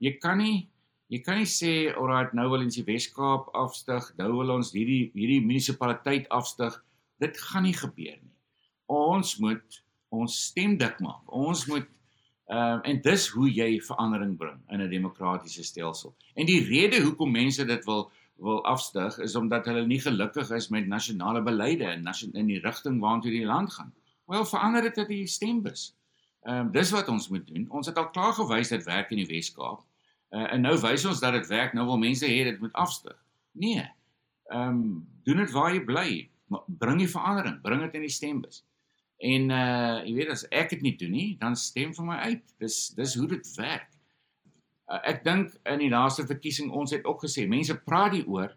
jy 0.02 0.12
kan 0.20 0.40
nie 0.42 0.68
jy 1.12 1.22
kan 1.24 1.38
nie 1.40 1.48
sê 1.48 1.72
alraai 1.94 2.34
nou 2.36 2.48
wil 2.52 2.64
ons 2.66 2.76
die 2.76 2.84
Wes-Kaap 2.86 3.52
afstyg, 3.54 4.10
nou 4.18 4.32
wil 4.40 4.56
ons 4.56 4.72
hierdie 4.74 5.12
hierdie 5.14 5.42
munisipaliteit 5.44 6.26
afstyg. 6.34 6.74
Dit 7.22 7.38
gaan 7.48 7.64
nie 7.64 7.76
gebeur 7.76 8.16
nie. 8.18 8.34
Ons 8.92 9.36
moet 9.42 9.82
ons 10.14 10.40
stem 10.50 10.76
dik 10.78 11.00
maak. 11.04 11.24
Ons 11.32 11.66
moet 11.70 11.86
ehm 12.46 12.78
uh, 12.78 12.82
en 12.86 13.00
dis 13.02 13.24
hoe 13.34 13.48
jy 13.50 13.70
verandering 13.82 14.36
bring 14.38 14.60
in 14.70 14.82
'n 14.82 14.90
demokratiese 14.90 15.64
stelsel. 15.64 16.14
En 16.34 16.46
die 16.46 16.62
rede 16.62 17.02
hoekom 17.02 17.32
mense 17.32 17.64
dit 17.64 17.84
wil 17.86 18.10
wil 18.36 18.64
afstyg 18.68 19.18
is 19.24 19.34
omdat 19.36 19.66
hulle 19.66 19.86
nie 19.86 20.00
gelukkig 20.00 20.50
is 20.50 20.68
met 20.68 20.86
nasionale 20.86 21.42
beleide 21.42 21.84
en 21.84 22.04
in 22.32 22.46
die 22.46 22.60
rigting 22.60 23.00
waartoe 23.00 23.30
die 23.30 23.46
land 23.46 23.72
gaan. 23.72 23.92
Wel 24.26 24.44
verander 24.44 24.82
dit 24.82 24.94
dat 24.94 25.08
die 25.08 25.26
stembus. 25.26 25.95
Ehm 26.46 26.66
um, 26.66 26.70
dis 26.70 26.90
wat 26.94 27.08
ons 27.10 27.28
moet 27.28 27.46
doen. 27.46 27.64
Ons 27.74 27.88
het 27.90 27.96
al 27.98 28.10
klaar 28.14 28.32
gewys 28.36 28.70
dit 28.70 28.84
werk 28.86 29.10
in 29.10 29.18
die 29.18 29.26
Wes-Kaap. 29.26 29.82
Uh, 30.30 30.44
en 30.52 30.62
nou 30.62 30.76
wys 30.78 31.04
ons 31.10 31.20
dat 31.20 31.34
dit 31.34 31.48
werk. 31.50 31.74
Nou 31.74 31.86
wil 31.88 31.98
mense 31.98 32.26
hê 32.26 32.44
dit 32.46 32.60
moet 32.62 32.72
afstyg. 32.78 33.18
Nee. 33.58 33.82
Ehm 34.52 34.78
um, 34.78 34.86
doen 35.26 35.42
dit 35.42 35.50
waar 35.50 35.74
jy 35.74 35.82
bly. 35.84 36.08
Bring 36.78 37.02
die 37.02 37.10
verandering, 37.10 37.58
bring 37.62 37.82
dit 37.82 37.98
in 37.98 38.06
die 38.06 38.14
stembus. 38.14 38.62
En 39.18 39.50
uh 39.50 40.04
jy 40.06 40.14
weet 40.20 40.30
as 40.36 40.46
ek 40.54 40.70
dit 40.76 40.86
nie 40.86 40.94
doen 41.00 41.14
nie, 41.16 41.28
dan 41.40 41.58
stem 41.58 41.94
vir 41.96 42.06
my 42.12 42.22
uit. 42.30 42.44
Dis 42.62 42.78
dis 42.94 43.18
hoe 43.18 43.26
dit 43.34 43.52
werk. 43.58 43.90
Uh, 44.86 45.00
ek 45.02 45.24
dink 45.26 45.56
in 45.66 45.82
die 45.82 45.90
laaste 45.90 46.28
verkiesing 46.30 46.70
ons 46.70 46.94
het 46.94 47.08
ook 47.10 47.24
gesê 47.26 47.48
mense 47.50 47.74
praat 47.88 48.14
hieroor, 48.20 48.54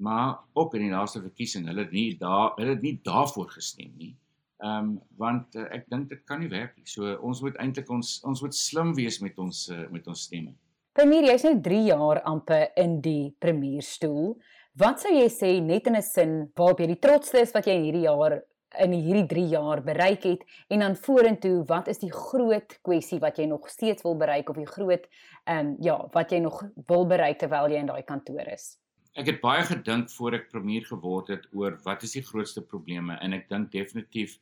maar 0.00 0.38
ook 0.56 0.78
in 0.78 0.86
die 0.86 0.94
laaste 0.94 1.20
verkiesing, 1.20 1.68
hulle 1.68 1.84
het 1.84 1.92
nie 1.92 2.14
daar 2.16 2.54
hulle 2.56 2.78
het 2.78 2.86
nie 2.86 2.96
daarvoor 3.04 3.50
gestem 3.58 3.92
nie. 4.00 4.14
Ehm 4.64 4.78
um, 4.78 4.92
want 5.20 5.56
uh, 5.60 5.66
ek 5.76 5.90
dink 5.92 6.08
dit 6.08 6.22
kan 6.24 6.40
nie 6.40 6.48
werk 6.48 6.76
nie. 6.78 6.86
So 6.88 7.16
ons 7.20 7.42
moet 7.44 7.56
eintlik 7.60 7.90
ons 7.92 8.20
ons 8.24 8.40
moet 8.42 8.54
slim 8.56 8.94
wees 8.96 9.20
met 9.20 9.36
ons 9.38 9.66
uh, 9.68 9.84
met 9.92 10.06
ons 10.08 10.22
stemme. 10.28 10.54
Premier, 10.96 11.26
jy's 11.28 11.44
nou 11.44 11.58
3 11.60 11.80
jaar 11.90 12.22
amper 12.24 12.70
in 12.80 13.00
die 13.04 13.34
premierstoel. 13.38 14.38
Wat 14.80 15.02
sou 15.04 15.12
jy 15.12 15.26
sê 15.32 15.50
net 15.60 15.90
in 15.90 15.96
'n 15.96 16.02
sin 16.02 16.32
waarop 16.56 16.80
jy 16.80 16.86
die 16.86 17.02
trotsste 17.04 17.40
is 17.40 17.52
wat 17.52 17.66
jy 17.68 17.76
hierdie 17.82 18.06
jaar 18.08 18.40
in 18.80 18.92
hierdie 18.92 19.26
3 19.28 19.44
jaar 19.52 19.82
bereik 19.84 20.24
het 20.24 20.42
en 20.68 20.80
dan 20.80 20.96
vorentoe, 20.96 21.64
wat 21.68 21.88
is 21.88 21.98
die 21.98 22.12
groot 22.12 22.78
kwessie 22.82 23.20
wat 23.20 23.38
jy 23.38 23.46
nog 23.46 23.68
steeds 23.68 24.02
wil 24.02 24.16
bereik 24.16 24.48
of 24.48 24.56
die 24.56 24.66
groot 24.66 25.04
ehm 25.44 25.58
um, 25.58 25.76
ja, 25.80 26.08
wat 26.12 26.32
jy 26.32 26.40
nog 26.40 26.64
wil 26.88 27.06
bereik 27.06 27.38
terwyl 27.38 27.68
jy 27.68 27.84
in 27.84 27.92
daai 27.92 28.02
kantoor 28.02 28.48
is? 28.56 28.78
Ek 29.16 29.30
het 29.30 29.38
baie 29.40 29.62
gedink 29.64 30.10
voor 30.12 30.34
ek 30.36 30.50
premier 30.52 30.84
geword 30.84 31.30
het 31.32 31.46
oor 31.56 31.78
wat 31.86 32.02
is 32.04 32.12
die 32.18 32.24
grootste 32.24 32.60
probleme 32.60 33.16
en 33.24 33.32
ek 33.32 33.48
dink 33.48 33.70
definitief 33.72 34.36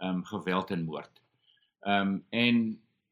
ehm 0.00 0.20
um, 0.20 0.22
geweld 0.30 0.72
en 0.72 0.86
moord. 0.88 1.20
Ehm 1.84 2.14
um, 2.14 2.14
en 2.32 2.62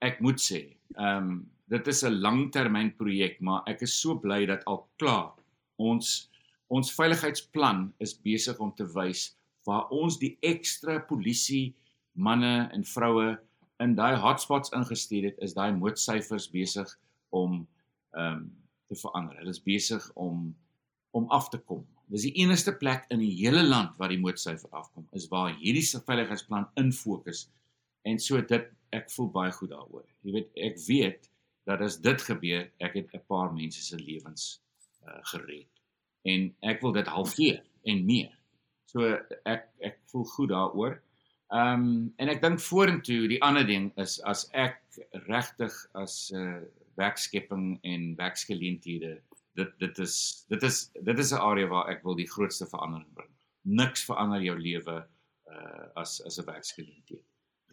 ek 0.09 0.23
moet 0.25 0.41
sê, 0.41 0.63
ehm 0.97 1.29
um, 1.29 1.35
dit 1.73 1.89
is 1.89 2.03
'n 2.05 2.21
langtermynprojek, 2.25 3.41
maar 3.41 3.63
ek 3.69 3.83
is 3.83 4.01
so 4.01 4.17
bly 4.19 4.47
dat 4.47 4.65
al 4.65 4.89
klaar 4.97 5.37
ons 5.77 6.31
ons 6.69 6.95
veiligheidsplan 6.97 7.93
is 8.01 8.17
besig 8.17 8.59
om 8.59 8.73
te 8.73 8.89
wys 8.97 9.37
waar 9.69 9.93
ons 9.93 10.19
die 10.19 10.39
ekstra 10.41 10.99
polisie 10.99 11.75
manne 12.13 12.71
en 12.73 12.85
vroue 12.85 13.37
in 13.85 13.95
daai 13.95 14.17
hotspots 14.17 14.73
ingestuur 14.73 15.25
het, 15.29 15.39
is 15.45 15.55
daai 15.55 15.73
moordsyfers 15.77 16.49
besig 16.51 16.89
om 17.31 17.67
ehm 18.17 18.33
um, 18.33 18.51
te 18.89 18.97
verander. 18.97 19.37
Hulle 19.37 19.51
is 19.51 19.63
besig 19.65 20.11
om 20.17 20.55
om 21.13 21.29
af 21.31 21.49
te 21.53 21.59
kom. 21.59 21.85
Dis 22.13 22.27
die 22.27 22.35
enigste 22.43 22.75
plek 22.77 23.07
in 23.13 23.23
die 23.23 23.33
hele 23.39 23.63
land 23.65 23.97
waar 24.01 24.13
die 24.13 24.21
moordsyfer 24.21 24.73
afkom 24.77 25.07
is 25.17 25.29
waar 25.33 25.55
hierdie 25.61 25.85
veiligheidsplan 25.85 26.69
in 26.81 26.93
fokus. 26.93 27.47
En 28.09 28.19
so 28.21 28.41
dit 28.41 28.69
ek 28.93 29.09
voel 29.15 29.31
baie 29.33 29.53
goed 29.57 29.71
daaroor. 29.73 30.05
Jy 30.25 30.35
weet 30.37 30.61
ek 30.69 30.81
weet 30.87 31.31
dat 31.69 31.81
as 31.85 32.01
dit 32.03 32.25
gebeur, 32.27 32.67
ek 32.83 32.99
het 32.99 33.15
'n 33.15 33.25
paar 33.29 33.53
mense 33.55 33.81
se 33.81 33.97
lewens 33.97 34.61
uh, 35.07 35.21
gered. 35.33 35.71
En 36.25 36.55
ek 36.61 36.83
wil 36.83 36.93
dit 36.93 37.07
halveer 37.07 37.63
en 37.85 38.05
meer. 38.05 38.33
So 38.87 39.17
ek 39.45 39.69
ek 39.81 39.99
voel 40.13 40.25
goed 40.25 40.53
daaroor. 40.53 41.01
Ehm 41.53 41.85
um, 41.85 42.15
en 42.17 42.29
ek 42.29 42.43
dink 42.43 42.61
vorentoe 42.61 43.29
die 43.29 43.43
ander 43.43 43.67
ding 43.67 43.93
is 44.01 44.21
as 44.25 44.49
ek 44.53 44.81
regtig 45.29 45.73
as 45.95 46.33
'n 46.33 46.37
uh, 46.37 46.63
werkskepping 46.97 47.79
en 47.83 48.15
werksgeleenthede 48.17 49.21
dit 49.59 49.73
dit 49.79 49.99
is 49.99 50.45
dit 50.49 50.63
is 50.63 50.91
dit 50.93 51.19
is 51.19 51.33
'n 51.33 51.41
area 51.41 51.67
waar 51.67 51.89
ek 51.89 52.03
wil 52.03 52.15
die 52.15 52.31
grootste 52.31 52.67
verandering 52.67 53.13
bring. 53.15 53.31
Niks 53.63 54.05
verander 54.05 54.43
jou 54.43 54.59
lewe 54.59 55.07
uh 55.53 55.87
as 55.97 56.21
as 56.27 56.39
'n 56.39 56.47
werksgeleentheid. 56.47 57.25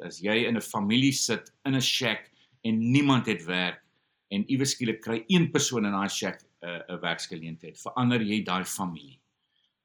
As 0.04 0.20
jy 0.20 0.46
in 0.48 0.58
'n 0.58 0.62
familie 0.62 1.12
sit 1.12 1.54
in 1.66 1.76
'n 1.76 1.82
shack 1.82 2.32
en 2.62 2.92
niemand 2.92 3.26
het 3.26 3.46
werk 3.46 3.82
en 4.28 4.46
iewes 4.52 4.72
skielik 4.72 5.02
kry 5.02 5.24
een 5.28 5.52
persoon 5.52 5.86
in 5.86 5.92
daai 5.92 6.10
shack 6.10 6.42
'n 6.42 6.68
uh, 6.68 6.82
'n 6.90 7.00
werksgeleentheid, 7.02 7.82
verander 7.82 8.22
jy 8.22 8.44
daai 8.44 8.66
familie. 8.66 9.20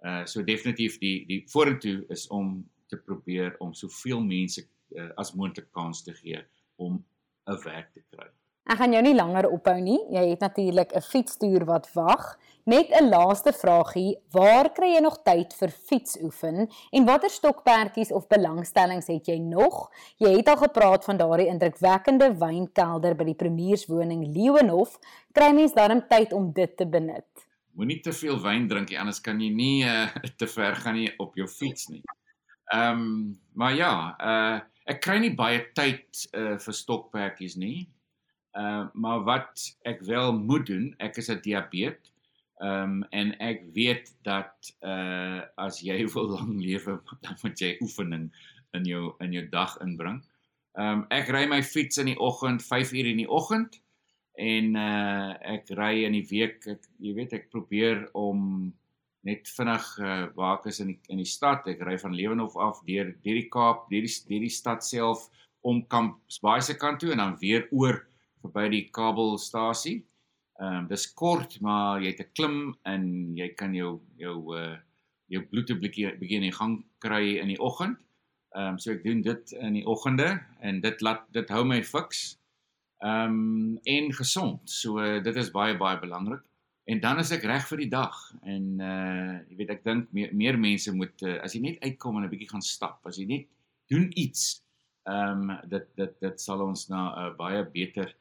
Uh 0.04 0.24
so 0.26 0.42
definitief 0.42 0.98
die 0.98 1.26
die 1.26 1.44
vorentoe 1.46 2.04
is 2.09 2.26
om 2.28 2.70
te 2.88 2.96
probeer 2.96 3.54
om 3.59 3.74
soveel 3.74 4.20
mense 4.20 4.66
uh, 4.96 5.11
as 5.16 5.35
moontlik 5.35 5.70
kans 5.72 6.02
te 6.02 6.12
gee 6.12 6.44
om 6.76 7.04
'n 7.46 7.62
werk 7.64 7.92
te 7.92 8.02
kry. 8.11 8.28
Ek 8.64 8.79
gaan 8.81 8.94
jou 8.96 9.03
nie 9.05 9.12
langer 9.12 9.44
ophou 9.53 9.77
nie. 9.77 9.98
Jy 10.09 10.22
het 10.31 10.40
natuurlik 10.40 10.94
'n 10.96 11.05
fietstoer 11.05 11.64
wat 11.68 11.92
wag. 11.92 12.38
Net 12.64 12.88
'n 12.88 13.11
laaste 13.11 13.53
vragie, 13.53 14.16
waar 14.33 14.72
kry 14.72 14.94
jy 14.94 15.00
nog 15.00 15.22
tyd 15.22 15.53
vir 15.53 15.68
fietsoefen 15.68 16.68
en 16.92 17.05
watter 17.05 17.31
stokperdjies 17.31 18.12
of 18.12 18.27
belangstellings 18.27 19.07
het 19.07 19.27
jy 19.27 19.38
nog? 19.38 19.90
Jy 20.16 20.37
het 20.37 20.48
al 20.48 20.57
gepraat 20.57 21.05
van 21.05 21.16
daardie 21.16 21.46
indrukwekkende 21.46 22.35
wynkelder 22.38 23.14
by 23.14 23.24
die 23.24 23.35
premierswoning 23.35 24.33
Leeuwenhof. 24.35 24.98
Kry 25.33 25.53
mens 25.53 25.74
darm 25.74 26.09
tyd 26.09 26.33
om 26.33 26.53
dit 26.53 26.77
te 26.77 26.87
benut? 26.87 27.46
Moenie 27.74 28.00
te 28.00 28.12
veel 28.12 28.40
wyn 28.40 28.68
drink 28.68 28.88
nie, 28.88 28.98
anders 28.98 29.20
kan 29.20 29.40
jy 29.40 29.50
nie 29.50 29.85
uh, 29.85 30.09
te 30.40 30.46
ver 30.46 30.74
gaan 30.74 30.94
nie 30.94 31.12
op 31.18 31.37
jou 31.37 31.48
fiets 31.48 31.88
nie. 31.88 32.03
Ehm, 32.72 32.90
um, 32.90 33.40
maar 33.53 33.74
ja, 33.74 34.16
uh 34.20 34.61
ek 34.87 35.00
kry 35.00 35.18
nie 35.18 35.35
baie 35.35 35.72
tyd 35.72 36.29
uh 36.33 36.57
vir 36.59 36.74
stokperdjies 36.74 37.57
nie. 37.57 37.88
Uh 38.55 38.87
maar 38.93 39.25
wat 39.27 39.62
ek 39.83 40.03
wel 40.07 40.33
moet 40.38 40.67
doen, 40.67 40.95
ek 40.99 41.17
is 41.19 41.31
'n 41.31 41.40
diabetes. 41.43 42.12
Ehm 42.62 42.83
um, 42.83 43.05
en 43.11 43.38
ek 43.38 43.64
weet 43.75 44.14
dat 44.23 44.75
uh 44.81 45.43
as 45.59 45.81
jy 45.83 46.05
wil 46.14 46.29
lang 46.37 46.61
lewe, 46.62 47.01
dan 47.21 47.37
moet 47.43 47.59
jy 47.59 47.77
oefening 47.81 48.31
in 48.73 48.85
jou 48.85 49.14
in 49.21 49.33
jou 49.33 49.49
dag 49.51 49.75
inbring. 49.83 50.23
Ehm 50.79 51.03
um, 51.03 51.07
ek 51.11 51.29
ry 51.35 51.47
my 51.51 51.62
fiets 51.62 51.99
in 51.99 52.12
die 52.12 52.19
oggend 52.19 52.62
5 52.62 52.93
uur 52.93 53.11
in 53.11 53.25
die 53.25 53.31
oggend 53.31 53.81
en 54.38 54.77
uh 54.79 55.35
ek 55.55 55.75
ry 55.79 56.05
in 56.07 56.14
die 56.19 56.27
week 56.31 56.67
ek 56.67 56.87
jy 56.99 57.14
weet 57.19 57.35
ek 57.35 57.51
probeer 57.51 58.07
om 58.14 58.73
net 59.25 59.49
vinnig 59.57 59.85
uh, 59.99 60.27
waar 60.37 60.59
ek 60.59 60.67
is 60.71 60.81
in 60.85 60.93
die 60.93 60.99
in 61.14 61.23
die 61.23 61.29
stad 61.29 61.67
ek 61.71 61.83
ry 61.87 61.95
van 61.99 62.14
Lewenhof 62.14 62.57
af 62.61 62.83
deur 62.87 63.14
deur 63.25 63.38
die 63.38 63.51
Kaap 63.51 63.87
deur 63.90 64.05
die 64.05 64.17
deur 64.29 64.43
die 64.47 64.53
stad 64.53 64.85
self 64.85 65.29
om 65.64 65.85
Kamp 65.88 66.19
Baai 66.43 66.61
se 66.62 66.77
kant 66.77 67.01
toe 67.01 67.14
en 67.14 67.23
dan 67.23 67.38
weer 67.40 67.69
oor 67.73 68.03
verby 68.44 68.68
die 68.72 68.85
kabelstasie. 68.94 70.02
Ehm 70.61 70.85
um, 70.85 70.88
dis 70.88 71.09
kort, 71.18 71.59
maar 71.61 72.02
jy 72.02 72.12
het 72.12 72.20
'n 72.20 72.33
klim 72.37 72.59
en 72.85 73.02
jy 73.37 73.48
kan 73.59 73.74
jou 73.74 74.00
jou 74.16 74.38
uh 74.54 74.76
jou 75.26 75.42
bloed 75.50 75.70
'n 75.70 75.80
bietjie 75.80 76.18
begin 76.18 76.44
in 76.44 76.52
gang 76.52 76.85
kry 76.98 77.38
in 77.42 77.48
die 77.48 77.61
oggend. 77.61 77.98
Ehm 78.54 78.74
um, 78.74 78.78
so 78.78 78.92
ek 78.92 79.04
doen 79.04 79.22
dit 79.22 79.52
in 79.52 79.72
die 79.72 79.87
oggende 79.87 80.40
en 80.61 80.80
dit 80.80 81.00
laat 81.00 81.26
dit 81.33 81.48
hou 81.48 81.64
my 81.64 81.83
fiks. 81.83 82.38
Ehm 83.02 83.30
um, 83.30 83.78
en 83.85 84.12
gesond. 84.12 84.70
So 84.70 84.98
uh, 84.98 85.22
dit 85.22 85.37
is 85.37 85.50
baie 85.50 85.76
baie 85.76 85.98
belangrik. 85.98 86.42
En 86.85 87.00
dan 87.00 87.18
is 87.18 87.33
ek 87.33 87.46
reg 87.48 87.66
vir 87.68 87.78
die 87.78 87.90
dag 87.90 88.16
en 88.42 88.80
uh 88.80 89.40
jy 89.48 89.57
weet 89.57 89.70
ek 89.70 89.85
dink 89.85 90.12
meer, 90.12 90.35
meer 90.35 90.59
mense 90.59 90.92
moet 90.92 91.22
uh, 91.22 91.38
as 91.42 91.54
jy 91.54 91.61
net 91.61 91.80
uitkom 91.83 92.16
en 92.16 92.24
'n 92.24 92.30
bietjie 92.30 92.50
gaan 92.50 92.62
stap, 92.62 93.00
as 93.07 93.18
jy 93.18 93.26
net 93.26 93.48
doen 93.90 94.11
iets, 94.14 94.62
ehm 95.09 95.50
um, 95.50 95.57
dit 95.68 95.88
dit 95.96 96.20
dit 96.20 96.40
sal 96.40 96.61
ons 96.62 96.88
na 96.88 97.00
'n 97.09 97.24
uh, 97.24 97.37
baie 97.37 97.64
beter 97.72 98.14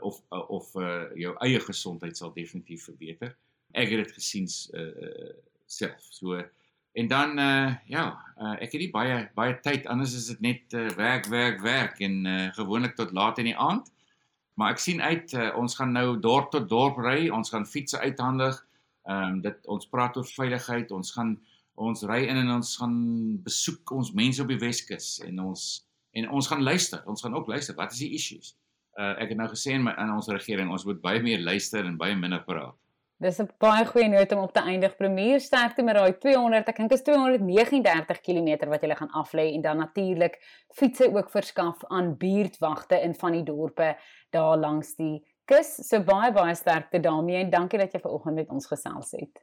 of 0.00 0.20
of 0.30 0.74
uh, 0.76 1.06
jou 1.14 1.34
eie 1.44 1.60
gesondheid 1.60 2.16
sal 2.16 2.32
definitief 2.34 2.84
verbeter. 2.84 3.36
Ek 3.72 3.90
het 3.92 4.04
dit 4.04 4.14
gesien 4.16 4.46
uh, 4.74 5.32
self. 5.66 6.06
So 6.10 6.40
en 6.96 7.08
dan 7.08 7.38
uh, 7.38 7.74
ja, 7.92 8.06
uh, 8.40 8.54
ek 8.56 8.72
het 8.72 8.80
nie 8.80 8.92
baie 8.92 9.18
baie 9.36 9.58
tyd 9.64 9.86
anders 9.92 10.14
is 10.16 10.30
dit 10.32 10.40
net 10.40 10.76
uh, 10.76 10.88
werk 10.96 11.28
werk 11.32 11.60
werk 11.64 12.00
en 12.00 12.24
uh, 12.26 12.36
gewoonlik 12.56 12.96
tot 12.96 13.12
laat 13.12 13.38
in 13.42 13.50
die 13.52 13.58
aand. 13.58 13.90
Maar 14.56 14.72
ek 14.72 14.80
sien 14.80 15.02
uit 15.04 15.34
uh, 15.36 15.50
ons 15.60 15.76
gaan 15.76 15.92
nou 15.92 16.14
dorp 16.20 16.48
tot 16.54 16.68
dorp 16.68 16.96
ry, 17.04 17.28
ons 17.28 17.52
gaan 17.52 17.68
fietses 17.68 18.00
uithandig. 18.00 18.62
Ehm 19.06 19.36
um, 19.36 19.42
dit 19.44 19.68
ons 19.70 19.88
praat 19.92 20.16
oor 20.16 20.26
veiligheid, 20.26 20.90
ons 20.90 21.12
gaan 21.14 21.36
ons 21.76 22.02
ry 22.08 22.22
in 22.24 22.40
en 22.40 22.54
ons 22.56 22.70
gaan 22.80 22.96
besoek 23.44 23.92
ons 23.92 24.14
mense 24.16 24.40
op 24.42 24.48
die 24.48 24.58
Weskus 24.58 25.18
en 25.26 25.42
ons 25.44 25.66
en 26.16 26.30
ons 26.32 26.48
gaan 26.48 26.64
luister. 26.64 27.02
Ons 27.04 27.22
gaan 27.22 27.36
ook 27.36 27.50
luister. 27.52 27.76
Wat 27.76 27.92
is 27.92 28.00
die 28.00 28.14
issues? 28.16 28.54
Uh, 28.98 29.14
ek 29.22 29.32
het 29.32 29.38
nou 29.38 29.48
gesê 29.52 29.76
in 29.76 29.86
my 29.86 29.94
in 30.02 30.12
ons 30.14 30.28
regering 30.32 30.70
ons 30.72 30.84
moet 30.88 31.00
baie 31.02 31.22
meer 31.22 31.40
luister 31.44 31.84
en 31.84 31.96
baie 32.00 32.16
minder 32.16 32.42
praat. 32.44 32.74
Dis 33.18 33.38
'n 33.40 33.48
baie 33.58 33.84
goeie 33.88 34.08
noot 34.12 34.32
om 34.32 34.42
op 34.44 34.52
te 34.52 34.60
eindig. 34.60 34.96
Premier 34.96 35.40
sterkte 35.40 35.82
met 35.82 35.96
daai 35.96 36.18
200, 36.20 36.68
ek 36.68 36.76
dink 36.76 36.92
is 36.92 37.02
239 37.02 38.20
km 38.20 38.68
wat 38.68 38.82
jy 38.82 38.94
gaan 38.94 39.14
aflê 39.16 39.54
en 39.54 39.62
dan 39.62 39.78
natuurlik 39.80 40.36
fietsse 40.74 41.08
ook 41.08 41.30
verskaf 41.30 41.84
aan 41.88 42.16
buurtwagte 42.16 43.00
in 43.00 43.14
van 43.14 43.32
die 43.32 43.42
dorpe 43.42 43.96
daar 44.30 44.58
langs 44.58 44.94
die 44.96 45.24
kus. 45.46 45.80
So 45.88 46.02
baie 46.04 46.32
baie 46.32 46.54
sterkte 46.54 47.00
daarmee 47.00 47.40
en 47.40 47.50
dankie 47.50 47.78
dat 47.78 47.92
jy 47.92 48.00
vanoggend 48.00 48.34
met 48.34 48.50
ons 48.50 48.66
gesels 48.66 49.10
het. 49.16 49.42